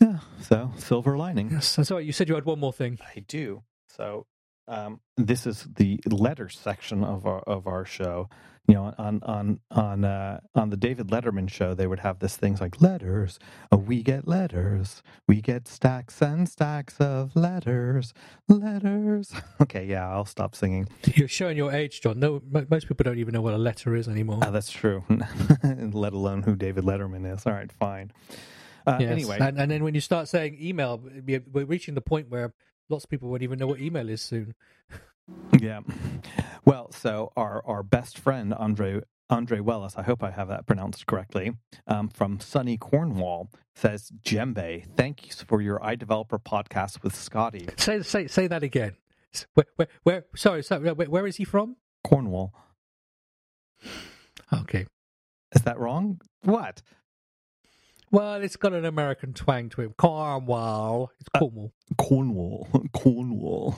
Yeah, 0.00 0.18
so 0.40 0.72
silver 0.76 1.16
lining. 1.16 1.50
Yes, 1.52 1.78
you 1.78 2.12
said 2.12 2.28
you 2.28 2.34
had 2.34 2.44
one 2.44 2.58
more 2.58 2.72
thing. 2.72 2.98
I 3.14 3.20
do. 3.20 3.62
So 3.88 4.26
um, 4.68 5.00
this 5.16 5.46
is 5.46 5.66
the 5.76 6.00
letters 6.08 6.58
section 6.58 7.04
of 7.04 7.26
our 7.26 7.40
of 7.40 7.66
our 7.66 7.84
show. 7.84 8.28
You 8.68 8.74
know, 8.74 8.94
on 8.96 9.20
on 9.24 9.58
on 9.72 10.04
uh, 10.04 10.38
on 10.54 10.70
the 10.70 10.76
David 10.76 11.08
Letterman 11.08 11.50
show, 11.50 11.74
they 11.74 11.86
would 11.88 11.98
have 11.98 12.20
this 12.20 12.36
things 12.36 12.60
like 12.60 12.80
letters. 12.80 13.40
Oh, 13.72 13.76
we 13.76 14.02
get 14.04 14.28
letters. 14.28 15.02
We 15.26 15.40
get 15.40 15.66
stacks 15.66 16.22
and 16.22 16.48
stacks 16.48 16.98
of 17.00 17.34
letters. 17.36 18.14
Letters. 18.48 19.32
Okay, 19.60 19.86
yeah, 19.86 20.08
I'll 20.10 20.24
stop 20.26 20.54
singing. 20.56 20.88
You're 21.14 21.28
showing 21.28 21.56
your 21.56 21.72
age, 21.72 22.00
John. 22.00 22.18
No, 22.18 22.42
most 22.68 22.88
people 22.88 23.04
don't 23.04 23.18
even 23.18 23.32
know 23.32 23.40
what 23.40 23.54
a 23.54 23.58
letter 23.58 23.94
is 23.94 24.08
anymore. 24.08 24.40
Uh, 24.42 24.50
that's 24.50 24.70
true. 24.70 25.04
Let 25.62 26.12
alone 26.12 26.42
who 26.42 26.56
David 26.56 26.84
Letterman 26.84 27.32
is. 27.32 27.46
All 27.46 27.52
right, 27.52 27.70
fine. 27.72 28.12
Uh, 28.86 28.98
yes. 29.00 29.10
Anyway, 29.10 29.38
and, 29.40 29.58
and 29.58 29.70
then 29.70 29.84
when 29.84 29.94
you 29.94 30.00
start 30.00 30.28
saying 30.28 30.58
email, 30.60 31.02
we're 31.26 31.64
reaching 31.64 31.94
the 31.94 32.00
point 32.00 32.30
where 32.30 32.52
lots 32.88 33.04
of 33.04 33.10
people 33.10 33.28
won't 33.28 33.42
even 33.42 33.58
know 33.58 33.66
what 33.66 33.80
email 33.80 34.08
is 34.08 34.20
soon. 34.22 34.54
Yeah. 35.60 35.80
Well, 36.64 36.90
so 36.90 37.32
our 37.36 37.64
our 37.64 37.84
best 37.84 38.18
friend 38.18 38.52
Andre 38.52 39.02
Andre 39.30 39.60
Wellis, 39.60 39.96
I 39.96 40.02
hope 40.02 40.22
I 40.22 40.32
have 40.32 40.48
that 40.48 40.66
pronounced 40.66 41.06
correctly, 41.06 41.52
um, 41.86 42.08
from 42.08 42.40
sunny 42.40 42.76
Cornwall 42.76 43.48
says, 43.74 44.10
"Djembe, 44.24 44.84
thanks 44.96 45.42
for 45.42 45.62
your 45.62 45.78
iDeveloper 45.78 46.42
podcast 46.42 47.02
with 47.02 47.14
Scotty. 47.14 47.68
Say 47.78 48.02
say 48.02 48.26
say 48.26 48.46
that 48.48 48.62
again. 48.64 48.96
Where 49.54 49.66
where, 49.76 49.88
where 50.02 50.24
sorry, 50.34 50.62
sorry 50.62 50.92
where, 50.92 51.08
where 51.08 51.26
is 51.26 51.36
he 51.36 51.44
from? 51.44 51.76
Cornwall. 52.04 52.52
Okay. 54.52 54.86
Is 55.54 55.62
that 55.62 55.78
wrong? 55.78 56.20
What? 56.42 56.82
Well, 58.12 58.34
it's 58.42 58.56
got 58.56 58.74
an 58.74 58.84
American 58.84 59.32
twang 59.32 59.70
to 59.70 59.80
it. 59.80 59.96
Cornwall. 59.96 61.10
It's 61.18 61.30
Cornwall. 61.30 61.72
Uh, 61.90 61.94
Cornwall. 62.02 62.68
Cornwall. 62.92 63.74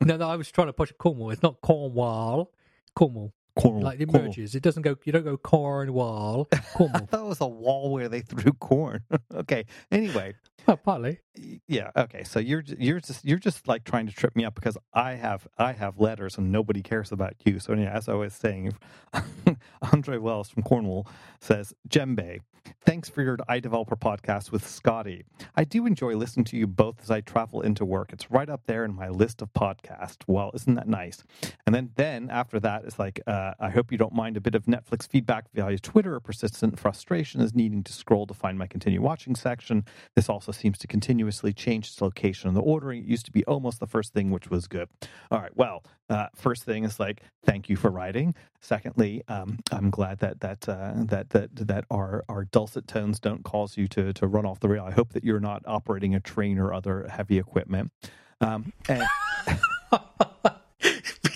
no, 0.00 0.16
no, 0.16 0.28
I 0.28 0.36
was 0.36 0.50
trying 0.52 0.68
to 0.68 0.72
push 0.72 0.90
it. 0.90 0.98
Cornwall. 0.98 1.30
It's 1.30 1.42
not 1.42 1.60
Cornwall. 1.60 2.52
Cornwall. 2.94 3.32
Cornwall. 3.58 3.82
Like 3.82 4.00
it 4.00 4.06
Cornwall. 4.06 4.28
merges. 4.28 4.54
It 4.54 4.62
doesn't 4.62 4.82
go. 4.82 4.94
You 5.04 5.12
don't 5.12 5.24
go 5.24 5.36
Cornwall. 5.36 6.46
I 6.52 6.56
thought 6.56 7.24
it 7.24 7.26
was 7.26 7.40
a 7.40 7.48
wall 7.48 7.90
where 7.90 8.08
they 8.08 8.20
threw 8.20 8.52
corn. 8.52 9.02
okay. 9.34 9.64
Anyway, 9.90 10.34
partly. 10.84 11.20
yeah. 11.66 11.90
Okay. 11.96 12.24
So 12.24 12.38
you're 12.40 12.62
you're 12.78 13.00
just 13.00 13.24
you're 13.24 13.38
just 13.38 13.68
like 13.68 13.84
trying 13.84 14.06
to 14.06 14.12
trip 14.14 14.36
me 14.36 14.44
up 14.44 14.54
because 14.54 14.76
I 14.92 15.12
have 15.14 15.46
I 15.58 15.72
have 15.72 15.98
letters 15.98 16.38
and 16.38 16.52
nobody 16.52 16.82
cares 16.82 17.12
about 17.12 17.34
you. 17.44 17.58
So 17.58 17.74
yeah, 17.74 17.90
as 17.92 18.08
I 18.08 18.14
was 18.14 18.34
saying, 18.34 18.74
Andre 19.92 20.18
Wells 20.18 20.48
from 20.48 20.62
Cornwall 20.62 21.06
says, 21.40 21.74
"Djembe, 21.88 22.40
thanks 22.84 23.08
for 23.08 23.22
your 23.22 23.36
iDeveloper 23.38 23.98
podcast 23.98 24.50
with 24.50 24.66
Scotty. 24.66 25.24
I 25.56 25.64
do 25.64 25.86
enjoy 25.86 26.16
listening 26.16 26.44
to 26.46 26.56
you 26.56 26.66
both 26.66 27.00
as 27.02 27.10
I 27.10 27.20
travel 27.20 27.60
into 27.62 27.84
work. 27.84 28.12
It's 28.12 28.30
right 28.30 28.48
up 28.48 28.62
there 28.66 28.84
in 28.84 28.94
my 28.94 29.08
list 29.08 29.42
of 29.42 29.52
podcasts. 29.52 30.18
Well, 30.26 30.50
isn't 30.54 30.74
that 30.74 30.88
nice? 30.88 31.22
And 31.66 31.74
then 31.74 31.90
then 31.96 32.30
after 32.30 32.60
that, 32.60 32.84
it's 32.84 32.98
like, 32.98 33.20
uh, 33.26 33.54
I 33.60 33.70
hope 33.70 33.92
you 33.92 33.98
don't 33.98 34.12
mind 34.12 34.36
a 34.36 34.40
bit 34.40 34.54
of 34.54 34.64
Netflix 34.64 35.08
feedback 35.08 35.46
via 35.54 35.78
Twitter 35.78 36.18
persistent 36.20 36.78
frustration 36.78 37.40
is 37.40 37.54
needing 37.54 37.82
to 37.84 37.92
scroll 37.92 38.26
to 38.26 38.34
find 38.34 38.58
my 38.58 38.66
continue 38.66 39.00
watching 39.02 39.34
section. 39.34 39.84
This 40.14 40.28
also 40.28 40.52
seems 40.58 40.78
to 40.78 40.86
continuously 40.86 41.52
change 41.52 41.88
its 41.88 42.00
location 42.00 42.48
in 42.48 42.54
the 42.54 42.60
ordering. 42.60 43.02
It 43.02 43.08
used 43.08 43.26
to 43.26 43.32
be 43.32 43.44
almost 43.44 43.80
the 43.80 43.86
first 43.86 44.12
thing, 44.12 44.30
which 44.30 44.50
was 44.50 44.66
good. 44.66 44.88
All 45.30 45.40
right. 45.40 45.56
Well, 45.56 45.84
uh, 46.10 46.26
first 46.34 46.64
thing 46.64 46.84
is 46.84 46.98
like, 46.98 47.22
thank 47.44 47.68
you 47.68 47.76
for 47.76 47.90
writing. 47.90 48.34
Secondly, 48.60 49.22
um, 49.28 49.58
I'm 49.70 49.90
glad 49.90 50.18
that 50.18 50.40
that 50.40 50.68
uh, 50.68 50.94
that 50.96 51.30
that 51.30 51.54
that 51.54 51.84
our 51.90 52.24
our 52.28 52.44
dulcet 52.44 52.86
tones 52.88 53.20
don't 53.20 53.44
cause 53.44 53.76
you 53.76 53.88
to 53.88 54.12
to 54.12 54.26
run 54.26 54.44
off 54.44 54.60
the 54.60 54.68
rail. 54.68 54.84
I 54.84 54.90
hope 54.90 55.12
that 55.12 55.24
you're 55.24 55.40
not 55.40 55.62
operating 55.66 56.14
a 56.14 56.20
train 56.20 56.58
or 56.58 56.72
other 56.72 57.08
heavy 57.08 57.38
equipment. 57.38 57.92
Um, 58.40 58.72
and 58.88 59.04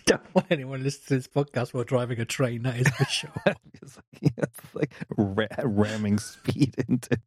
don't 0.06 0.34
want 0.34 0.46
anyone 0.50 0.82
listening 0.82 1.06
to 1.08 1.14
this 1.14 1.28
podcast 1.28 1.72
while 1.74 1.84
driving 1.84 2.20
a 2.20 2.24
train. 2.24 2.62
That 2.62 2.76
is 2.76 2.88
for 2.88 3.04
sure. 3.04 3.30
it's 3.82 3.96
like, 3.96 4.32
it's 4.38 4.74
like 4.74 4.92
ra- 5.16 5.46
ramming 5.64 6.18
speed 6.18 6.74
into. 6.88 7.18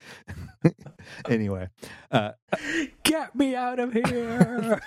anyway, 1.30 1.70
uh, 2.12 2.32
Get 3.04 3.36
me 3.36 3.56
out 3.56 3.80
of 3.80 3.94
here! 3.94 4.82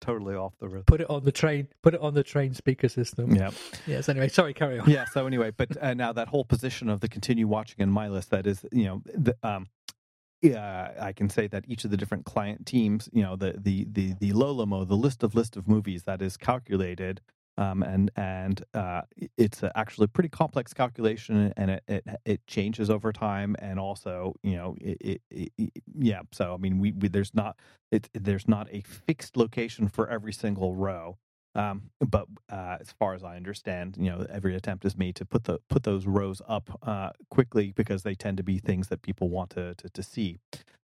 totally 0.00 0.34
off 0.34 0.54
the 0.58 0.68
road. 0.68 0.86
put 0.86 1.00
it 1.00 1.08
on 1.10 1.24
the 1.24 1.30
train. 1.32 1.68
Put 1.82 1.94
it 1.94 2.00
on 2.00 2.14
the 2.14 2.22
train 2.24 2.54
speaker 2.54 2.88
system. 2.88 3.34
Yeah. 3.34 3.50
Yes. 3.86 4.08
Anyway, 4.08 4.28
sorry. 4.28 4.54
Carry 4.54 4.78
on. 4.80 4.88
yeah 4.88 5.04
so 5.12 5.26
anyway 5.26 5.50
but 5.56 5.76
uh, 5.82 5.94
now 5.94 6.12
that 6.12 6.28
whole 6.28 6.44
position 6.44 6.88
of 6.88 7.00
the 7.00 7.08
continue 7.08 7.46
watching 7.46 7.76
in 7.78 7.90
my 7.90 8.08
list 8.08 8.30
that 8.30 8.46
is 8.46 8.64
you 8.72 8.84
know 8.84 9.02
the, 9.14 9.36
um 9.42 9.68
yeah, 10.42 10.92
I 11.00 11.12
can 11.12 11.28
say 11.28 11.46
that 11.48 11.64
each 11.68 11.84
of 11.84 11.90
the 11.90 11.96
different 11.96 12.24
client 12.24 12.66
teams, 12.66 13.08
you 13.12 13.22
know, 13.22 13.36
the 13.36 13.54
the 13.58 13.86
the 13.90 14.14
the 14.20 14.32
Lolomo, 14.32 14.86
the 14.86 14.96
list 14.96 15.22
of 15.22 15.34
list 15.34 15.56
of 15.56 15.68
movies 15.68 16.04
that 16.04 16.22
is 16.22 16.36
calculated, 16.38 17.20
um, 17.58 17.82
and 17.82 18.10
and 18.16 18.64
uh, 18.72 19.02
it's 19.36 19.62
a 19.62 19.76
actually 19.76 20.06
pretty 20.06 20.30
complex 20.30 20.72
calculation, 20.72 21.52
and 21.56 21.72
it, 21.72 21.82
it 21.88 22.04
it 22.24 22.46
changes 22.46 22.88
over 22.88 23.12
time, 23.12 23.54
and 23.58 23.78
also, 23.78 24.34
you 24.42 24.56
know, 24.56 24.76
it, 24.80 25.20
it, 25.30 25.52
it 25.58 25.72
yeah. 25.98 26.20
So 26.32 26.54
I 26.54 26.56
mean, 26.56 26.78
we, 26.78 26.92
we 26.92 27.08
there's 27.08 27.34
not 27.34 27.56
it 27.92 28.08
there's 28.14 28.48
not 28.48 28.66
a 28.72 28.80
fixed 28.82 29.36
location 29.36 29.88
for 29.88 30.08
every 30.08 30.32
single 30.32 30.74
row. 30.74 31.18
Um, 31.54 31.90
but 32.00 32.26
uh, 32.48 32.76
as 32.80 32.92
far 32.92 33.14
as 33.14 33.24
I 33.24 33.36
understand, 33.36 33.96
you 33.98 34.10
know, 34.10 34.24
every 34.30 34.54
attempt 34.54 34.84
is 34.84 34.96
made 34.96 35.16
to 35.16 35.24
put 35.24 35.44
the 35.44 35.58
put 35.68 35.82
those 35.82 36.06
rows 36.06 36.40
up 36.48 36.78
uh, 36.82 37.10
quickly 37.28 37.72
because 37.74 38.02
they 38.02 38.14
tend 38.14 38.36
to 38.36 38.42
be 38.42 38.58
things 38.58 38.88
that 38.88 39.02
people 39.02 39.28
want 39.28 39.50
to 39.50 39.74
to, 39.74 39.88
to 39.88 40.02
see. 40.02 40.38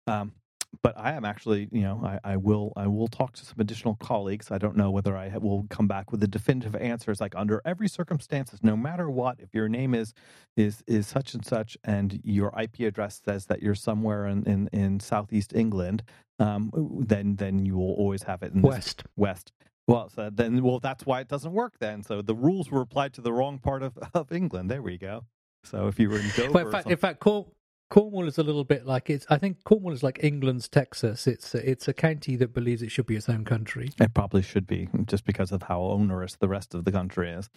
Um, 0.06 0.32
but 0.80 0.96
I 0.96 1.12
am 1.12 1.24
actually, 1.24 1.68
you 1.70 1.82
know, 1.82 2.00
I, 2.02 2.32
I 2.32 2.36
will 2.36 2.72
I 2.76 2.86
will 2.86 3.08
talk 3.08 3.34
to 3.34 3.44
some 3.44 3.56
additional 3.58 3.96
colleagues. 3.96 4.50
I 4.50 4.58
don't 4.58 4.76
know 4.76 4.90
whether 4.90 5.16
I 5.16 5.36
will 5.36 5.66
come 5.68 5.86
back 5.86 6.10
with 6.10 6.22
a 6.22 6.26
definitive 6.26 6.74
answer. 6.76 7.10
It's 7.10 7.20
Like 7.20 7.34
under 7.36 7.60
every 7.64 7.88
circumstances, 7.88 8.60
no 8.62 8.76
matter 8.76 9.10
what, 9.10 9.38
if 9.40 9.52
your 9.52 9.68
name 9.68 9.94
is 9.94 10.14
is 10.56 10.82
is 10.86 11.06
such 11.06 11.34
and 11.34 11.44
such, 11.44 11.76
and 11.84 12.20
your 12.24 12.54
IP 12.58 12.80
address 12.80 13.20
says 13.22 13.46
that 13.46 13.62
you're 13.62 13.74
somewhere 13.74 14.26
in 14.26 14.44
in, 14.44 14.68
in 14.72 15.00
southeast 15.00 15.54
England, 15.54 16.04
um, 16.38 16.70
then 17.06 17.36
then 17.36 17.66
you 17.66 17.76
will 17.76 17.92
always 17.92 18.22
have 18.22 18.42
it 18.42 18.52
in 18.54 18.62
West. 18.62 19.04
West. 19.16 19.52
Well, 19.88 20.08
so 20.10 20.30
then, 20.30 20.62
well, 20.62 20.78
that's 20.78 21.04
why 21.04 21.20
it 21.20 21.28
doesn't 21.28 21.52
work 21.52 21.74
then. 21.80 22.02
So 22.02 22.22
the 22.22 22.34
rules 22.34 22.70
were 22.70 22.80
applied 22.80 23.12
to 23.14 23.20
the 23.20 23.32
wrong 23.32 23.58
part 23.58 23.82
of, 23.82 23.98
of 24.14 24.32
England. 24.32 24.70
There 24.70 24.82
we 24.82 24.96
go. 24.98 25.24
So 25.64 25.88
if 25.88 25.98
you 25.98 26.08
were 26.10 26.18
in 26.18 26.28
Dover, 26.36 26.52
Well, 26.52 26.66
in 26.66 26.72
fact, 26.72 26.90
in 26.90 26.96
fact, 26.96 27.20
Corn- 27.20 27.46
Cornwall 27.90 28.26
is 28.26 28.38
a 28.38 28.42
little 28.42 28.64
bit 28.64 28.86
like 28.86 29.10
it's. 29.10 29.26
I 29.28 29.38
think 29.38 29.62
Cornwall 29.64 29.92
is 29.92 30.02
like 30.02 30.18
England's 30.22 30.68
Texas. 30.68 31.26
It's 31.26 31.54
a, 31.54 31.68
it's 31.70 31.88
a 31.88 31.92
county 31.92 32.36
that 32.36 32.54
believes 32.54 32.80
it 32.82 32.90
should 32.90 33.06
be 33.06 33.16
its 33.16 33.28
own 33.28 33.44
country. 33.44 33.90
it 34.00 34.14
probably 34.14 34.42
should 34.42 34.66
be 34.66 34.88
just 35.06 35.24
because 35.24 35.52
of 35.52 35.64
how 35.64 35.80
onerous 35.82 36.36
the 36.36 36.48
rest 36.48 36.74
of 36.74 36.84
the 36.84 36.90
country 36.92 37.30
is. 37.30 37.50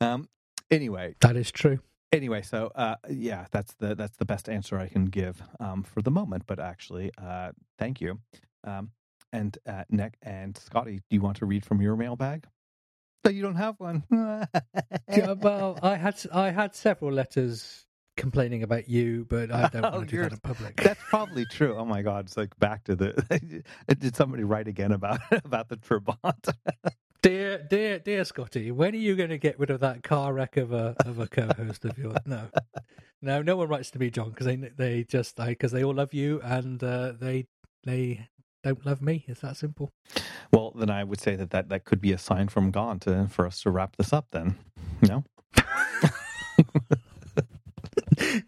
Um, 0.00 0.28
anyway, 0.70 1.14
That 1.20 1.36
is 1.36 1.50
true. 1.50 1.78
anyway, 2.12 2.42
so 2.42 2.70
uh, 2.74 2.96
yeah, 3.08 3.46
that's 3.50 3.72
the 3.74 3.94
that's 3.94 4.16
the 4.18 4.26
best 4.26 4.48
answer 4.48 4.78
I 4.78 4.88
can 4.88 5.06
give 5.06 5.42
um, 5.58 5.82
for 5.84 6.02
the 6.02 6.10
moment. 6.10 6.44
But 6.46 6.60
actually, 6.60 7.10
uh, 7.16 7.52
thank 7.78 8.00
you. 8.00 8.20
Um, 8.64 8.90
and 9.32 9.56
uh, 9.66 9.84
Nick 9.90 10.14
and 10.22 10.56
Scotty, 10.56 10.96
do 10.98 11.16
you 11.16 11.20
want 11.20 11.38
to 11.38 11.46
read 11.46 11.64
from 11.64 11.80
your 11.80 11.96
mailbag? 11.96 12.46
No, 13.24 13.30
you 13.30 13.42
don't 13.42 13.54
have 13.56 13.76
one. 13.78 14.04
Yeah, 14.10 15.32
well, 15.40 15.78
I 15.82 15.96
had 15.96 16.20
I 16.32 16.50
had 16.50 16.74
several 16.74 17.12
letters 17.12 17.86
complaining 18.16 18.62
about 18.62 18.88
you, 18.88 19.26
but 19.28 19.50
I 19.52 19.68
don't 19.68 19.84
Oh, 19.84 19.96
want 19.96 20.08
to 20.08 20.16
do 20.16 20.22
that 20.22 20.32
in 20.32 20.38
public. 20.40 20.76
That's 20.82 21.02
probably 21.08 21.44
true. 21.46 21.76
Oh 21.76 21.84
my 21.84 22.02
God! 22.02 22.26
It's 22.26 22.36
like 22.36 22.58
back 22.58 22.84
to 22.84 22.96
the. 22.96 23.64
Did 23.98 24.16
somebody 24.16 24.44
write 24.44 24.68
again 24.68 24.92
about 24.92 25.20
about 25.44 25.68
the 25.68 25.76
Trabant? 25.76 26.54
Dear, 27.22 27.58
dear, 27.70 28.00
dear 28.00 28.24
Scotty, 28.24 28.72
when 28.72 28.94
are 28.94 28.98
you 28.98 29.14
going 29.14 29.30
to 29.30 29.38
get 29.38 29.58
rid 29.58 29.70
of 29.70 29.80
that 29.80 30.02
car 30.02 30.32
wreck 30.32 30.56
of 30.56 30.72
a 30.72 30.96
of 31.04 31.20
a 31.20 31.28
co-host 31.28 31.84
of 31.84 31.96
yours? 31.96 32.18
No, 32.26 32.48
no, 33.22 33.42
no 33.42 33.56
one 33.56 33.68
writes 33.68 33.92
to 33.92 34.00
me, 34.00 34.10
John, 34.10 34.30
because 34.30 34.46
they 34.46 34.56
they 34.56 35.04
just 35.04 35.36
because 35.36 35.70
they 35.70 35.84
all 35.84 35.94
love 35.94 36.12
you 36.12 36.40
and 36.42 36.82
uh, 36.82 37.12
they 37.12 37.46
they 37.84 38.28
don't 38.62 38.84
love 38.86 39.02
me. 39.02 39.24
It's 39.26 39.40
that 39.40 39.56
simple. 39.56 39.90
well, 40.52 40.72
then 40.74 40.90
I 40.90 41.04
would 41.04 41.20
say 41.20 41.36
that, 41.36 41.50
that 41.50 41.68
that 41.68 41.84
could 41.84 42.00
be 42.00 42.12
a 42.12 42.18
sign 42.18 42.48
from 42.48 42.70
God 42.70 43.00
to 43.02 43.26
for 43.28 43.46
us 43.46 43.60
to 43.62 43.70
wrap 43.70 43.96
this 43.96 44.12
up. 44.12 44.26
Then, 44.30 44.56
no. 45.02 45.24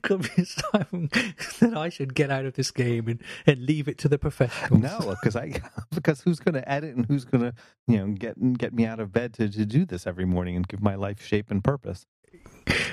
Could 0.02 0.22
be 0.22 0.42
a 0.42 0.44
sign 0.44 1.10
that 1.60 1.74
I 1.76 1.88
should 1.88 2.14
get 2.14 2.30
out 2.30 2.44
of 2.44 2.54
this 2.54 2.70
game 2.70 3.08
and, 3.08 3.20
and 3.46 3.64
leave 3.64 3.88
it 3.88 3.98
to 3.98 4.08
the 4.08 4.18
professionals. 4.18 4.82
No, 4.82 5.10
because 5.10 5.36
I 5.36 5.60
because 5.90 6.20
who's 6.20 6.38
going 6.38 6.54
to 6.54 6.68
edit 6.70 6.94
and 6.94 7.06
who's 7.06 7.24
going 7.24 7.42
to 7.42 7.54
you 7.86 7.98
know 7.98 8.06
get 8.08 8.58
get 8.58 8.72
me 8.74 8.84
out 8.84 9.00
of 9.00 9.12
bed 9.12 9.34
to, 9.34 9.48
to 9.48 9.64
do 9.66 9.84
this 9.84 10.06
every 10.06 10.24
morning 10.24 10.56
and 10.56 10.68
give 10.68 10.82
my 10.82 10.94
life 10.94 11.24
shape 11.24 11.50
and 11.50 11.62
purpose. 11.62 12.06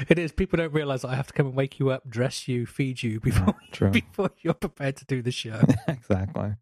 It 0.10 0.20
is. 0.20 0.32
People 0.32 0.58
don't 0.58 0.74
realize 0.74 1.04
I 1.04 1.16
have 1.16 1.28
to 1.28 1.34
come 1.34 1.48
and 1.48 1.56
wake 1.56 1.80
you 1.80 1.90
up, 1.90 2.10
dress 2.10 2.48
you, 2.48 2.66
feed 2.66 3.04
you 3.04 3.20
before 3.20 3.56
True. 3.72 3.92
before 3.92 4.32
you're 4.42 4.54
prepared 4.54 4.98
to 4.98 5.06
do 5.06 5.22
the 5.22 5.32
show. 5.32 5.62
exactly. 5.88 6.54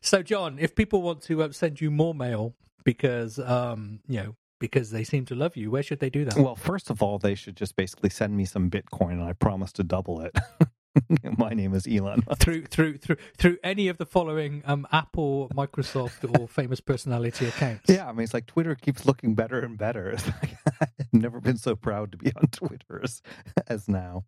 So, 0.00 0.22
John, 0.22 0.58
if 0.58 0.74
people 0.74 1.02
want 1.02 1.22
to 1.22 1.42
uh, 1.42 1.52
send 1.52 1.80
you 1.80 1.90
more 1.90 2.14
mail 2.14 2.54
because 2.84 3.38
um, 3.38 4.00
you 4.08 4.20
know 4.22 4.36
because 4.58 4.90
they 4.90 5.04
seem 5.04 5.24
to 5.26 5.34
love 5.34 5.56
you, 5.56 5.70
where 5.70 5.82
should 5.82 6.00
they 6.00 6.10
do 6.10 6.24
that? 6.24 6.36
Well, 6.36 6.56
first 6.56 6.90
of 6.90 7.02
all, 7.02 7.18
they 7.18 7.34
should 7.34 7.56
just 7.56 7.76
basically 7.76 8.10
send 8.10 8.36
me 8.36 8.44
some 8.44 8.70
Bitcoin, 8.70 9.12
and 9.12 9.22
I 9.22 9.32
promise 9.32 9.72
to 9.72 9.84
double 9.84 10.20
it. 10.20 10.36
my 11.38 11.50
name 11.50 11.74
is 11.74 11.86
Elon. 11.86 12.22
through 12.38 12.66
through 12.66 12.98
through 12.98 13.16
through 13.36 13.58
any 13.62 13.88
of 13.88 13.98
the 13.98 14.06
following 14.06 14.62
um, 14.66 14.86
Apple, 14.92 15.50
Microsoft, 15.54 16.38
or 16.38 16.48
famous 16.48 16.80
personality 16.80 17.46
accounts. 17.46 17.84
Yeah, 17.88 18.08
I 18.08 18.12
mean, 18.12 18.24
it's 18.24 18.34
like 18.34 18.46
Twitter 18.46 18.74
keeps 18.74 19.06
looking 19.06 19.34
better 19.34 19.60
and 19.60 19.78
better. 19.78 20.10
It's 20.20 20.26
like, 20.26 20.56
I've 20.80 21.12
never 21.12 21.40
been 21.40 21.56
so 21.56 21.76
proud 21.76 22.12
to 22.12 22.18
be 22.18 22.32
on 22.36 22.48
Twitter 22.48 23.00
as, 23.02 23.22
as 23.66 23.88
now. 23.88 24.24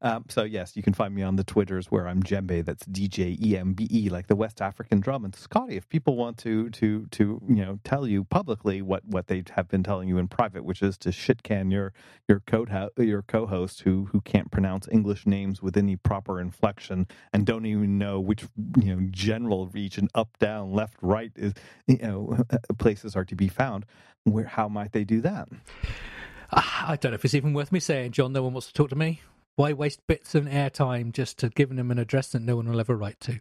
Um, 0.00 0.24
so 0.28 0.44
yes, 0.44 0.76
you 0.76 0.82
can 0.82 0.94
find 0.94 1.14
me 1.14 1.22
on 1.22 1.36
the 1.36 1.44
Twitters 1.44 1.90
where 1.90 2.06
I'm 2.06 2.22
Djembe. 2.22 2.64
That's 2.64 2.86
D 2.86 3.08
J 3.08 3.36
E 3.42 3.56
M 3.56 3.72
B 3.72 3.88
E, 3.90 4.08
like 4.08 4.28
the 4.28 4.36
West 4.36 4.62
African 4.62 5.00
drum. 5.00 5.24
And 5.24 5.34
Scotty, 5.34 5.76
if 5.76 5.88
people 5.88 6.16
want 6.16 6.38
to 6.38 6.70
to 6.70 7.06
to 7.06 7.42
you 7.48 7.64
know 7.64 7.80
tell 7.82 8.06
you 8.06 8.24
publicly 8.24 8.80
what 8.80 9.04
what 9.04 9.26
they 9.26 9.42
have 9.50 9.68
been 9.68 9.82
telling 9.82 10.08
you 10.08 10.18
in 10.18 10.28
private, 10.28 10.64
which 10.64 10.82
is 10.82 10.96
to 10.98 11.10
shit 11.10 11.42
can 11.42 11.70
your 11.70 11.92
your 12.28 12.42
ho- 12.50 12.90
your 12.96 13.22
co-host 13.22 13.80
who 13.80 14.08
who 14.12 14.20
can't 14.20 14.50
pronounce 14.52 14.86
English 14.92 15.26
names 15.26 15.62
with 15.62 15.76
any 15.76 15.96
proper 15.96 16.40
inflection 16.40 17.06
and 17.32 17.44
don't 17.44 17.66
even 17.66 17.98
know 17.98 18.20
which 18.20 18.44
you 18.80 18.94
know 18.94 19.08
general 19.10 19.66
region 19.68 20.08
up 20.14 20.38
down 20.38 20.72
left 20.72 20.94
right 21.02 21.32
is 21.34 21.54
you 21.88 21.98
know 21.98 22.38
places 22.78 23.16
are 23.16 23.24
to 23.24 23.34
be 23.34 23.48
found. 23.48 23.84
Where 24.24 24.44
how 24.44 24.68
might 24.68 24.92
they 24.92 25.04
do 25.04 25.20
that? 25.22 25.48
Ah, 26.52 26.92
I 26.92 26.96
don't 26.96 27.12
know 27.12 27.16
if 27.16 27.24
it's 27.24 27.34
even 27.34 27.52
worth 27.52 27.72
me 27.72 27.80
saying, 27.80 28.12
John. 28.12 28.32
No 28.32 28.42
one 28.42 28.52
wants 28.52 28.68
to 28.68 28.72
talk 28.72 28.90
to 28.90 28.96
me. 28.96 29.20
Why 29.58 29.72
waste 29.72 30.06
bits 30.06 30.36
of 30.36 30.44
airtime 30.44 31.10
just 31.10 31.36
to 31.38 31.48
giving 31.48 31.78
them 31.78 31.90
an 31.90 31.98
address 31.98 32.28
that 32.28 32.42
no 32.42 32.54
one 32.54 32.68
will 32.68 32.78
ever 32.78 32.94
write 32.96 33.18
to? 33.22 33.40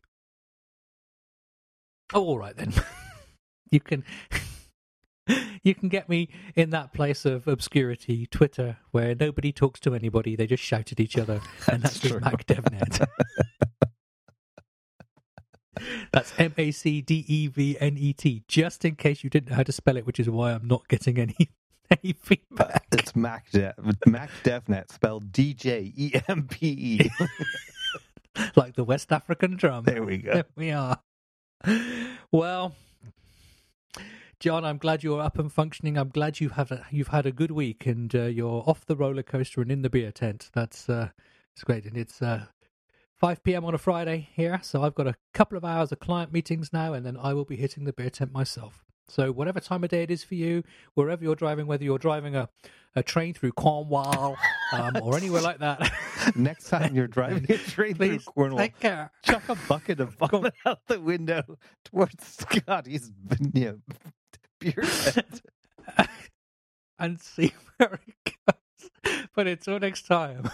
Oh, 2.11 2.23
all 2.23 2.39
right 2.39 2.57
then. 2.57 2.73
you 3.71 3.79
can 3.79 4.03
you 5.61 5.75
can 5.75 5.89
get 5.89 6.09
me 6.09 6.29
in 6.55 6.71
that 6.71 6.91
place 6.91 7.23
of 7.23 7.47
obscurity, 7.47 8.25
Twitter, 8.25 8.77
where 8.89 9.13
nobody 9.13 9.51
talks 9.51 9.79
to 9.81 9.93
anybody; 9.93 10.35
they 10.35 10.47
just 10.47 10.63
shout 10.63 10.91
at 10.91 10.99
each 10.99 11.19
other, 11.19 11.39
and 11.71 11.83
that's 11.83 11.99
That's. 11.99 12.19
Mac 12.19 12.47
DevNet. 12.47 13.05
that's 16.11 16.33
M 16.39 16.55
A 16.57 16.71
C 16.71 16.99
D 16.99 17.25
E 17.27 17.45
V 17.45 17.77
N 17.79 17.95
E 17.95 18.13
T. 18.13 18.41
Just 18.47 18.83
in 18.83 18.95
case 18.95 19.23
you 19.23 19.29
didn't 19.29 19.51
know 19.51 19.57
how 19.57 19.61
to 19.61 19.71
spell 19.71 19.97
it, 19.97 20.07
which 20.07 20.19
is 20.19 20.27
why 20.27 20.53
I'm 20.53 20.67
not 20.67 20.87
getting 20.87 21.19
any 21.19 21.51
any 21.91 22.13
feedback. 22.13 22.85
It's 22.91 23.15
Mac 23.15 23.49
De- 23.51 23.75
Mac 24.05 24.29
DevNet 24.43 24.91
spelled 24.91 25.31
D 25.31 25.53
J 25.53 25.93
E 25.95 26.11
M 26.27 26.47
P 26.49 26.67
E. 26.67 27.09
like 28.55 28.75
the 28.75 28.83
West 28.83 29.11
African 29.11 29.55
drum. 29.55 29.83
There 29.85 30.03
we 30.03 30.17
go. 30.17 30.33
There 30.33 30.45
we 30.55 30.71
are. 30.71 30.99
Well, 32.31 32.75
John, 34.39 34.63
I'm 34.65 34.77
glad 34.77 35.03
you're 35.03 35.21
up 35.21 35.39
and 35.39 35.51
functioning. 35.51 35.97
I'm 35.97 36.09
glad 36.09 36.39
you 36.39 36.49
have 36.49 36.71
a, 36.71 36.85
you've 36.91 37.07
had 37.07 37.25
a 37.25 37.31
good 37.31 37.51
week 37.51 37.85
and 37.87 38.13
uh, 38.13 38.23
you're 38.25 38.63
off 38.67 38.85
the 38.85 38.95
roller 38.95 39.23
coaster 39.23 39.61
and 39.61 39.71
in 39.71 39.81
the 39.81 39.89
beer 39.89 40.11
tent. 40.11 40.49
That's 40.53 40.87
uh, 40.89 41.09
it's 41.55 41.63
great, 41.63 41.85
and 41.85 41.97
it's 41.97 42.21
uh, 42.21 42.45
5 43.15 43.43
p.m. 43.43 43.65
on 43.65 43.73
a 43.73 43.79
Friday 43.79 44.29
here, 44.35 44.59
so 44.61 44.83
I've 44.83 44.93
got 44.93 45.07
a 45.07 45.15
couple 45.33 45.57
of 45.57 45.65
hours 45.65 45.91
of 45.91 45.99
client 45.99 46.31
meetings 46.31 46.71
now, 46.71 46.93
and 46.93 47.03
then 47.03 47.17
I 47.17 47.33
will 47.33 47.45
be 47.45 47.55
hitting 47.55 47.85
the 47.85 47.93
beer 47.93 48.11
tent 48.11 48.31
myself. 48.31 48.85
So 49.09 49.31
whatever 49.31 49.59
time 49.59 49.83
of 49.83 49.89
day 49.89 50.03
it 50.03 50.11
is 50.11 50.23
for 50.23 50.35
you, 50.35 50.63
wherever 50.95 51.23
you're 51.23 51.35
driving, 51.35 51.65
whether 51.67 51.83
you're 51.83 51.97
driving 51.97 52.35
a, 52.35 52.49
a 52.95 53.03
train 53.03 53.33
through 53.33 53.53
Cornwall 53.53 54.37
um, 54.73 54.97
or 55.01 55.15
anywhere 55.15 55.41
like 55.41 55.59
that, 55.59 55.91
Next 56.35 56.69
time 56.69 56.93
you're 56.93 57.07
driving 57.07 57.45
a 57.49 57.57
train 57.57 57.95
through 57.95 58.19
Cornwall, 58.19 58.59
take 58.59 58.79
care. 58.79 59.11
chuck 59.23 59.47
a 59.49 59.55
bucket 59.67 59.99
of 59.99 60.13
vomit 60.19 60.53
out 60.65 60.79
the 60.87 60.99
window 60.99 61.43
towards 61.85 62.25
Scotty's 62.25 63.11
you 63.53 63.65
know, 63.65 63.79
beer 64.59 64.83
and 66.99 67.21
see 67.21 67.53
where 67.77 67.99
it 68.25 68.35
goes. 68.47 69.25
But 69.35 69.47
until 69.47 69.79
next 69.79 70.05
time, 70.07 70.49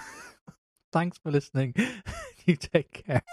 thanks 0.92 1.18
for 1.18 1.32
listening. 1.32 1.74
you 2.46 2.56
take 2.56 3.04
care. 3.06 3.24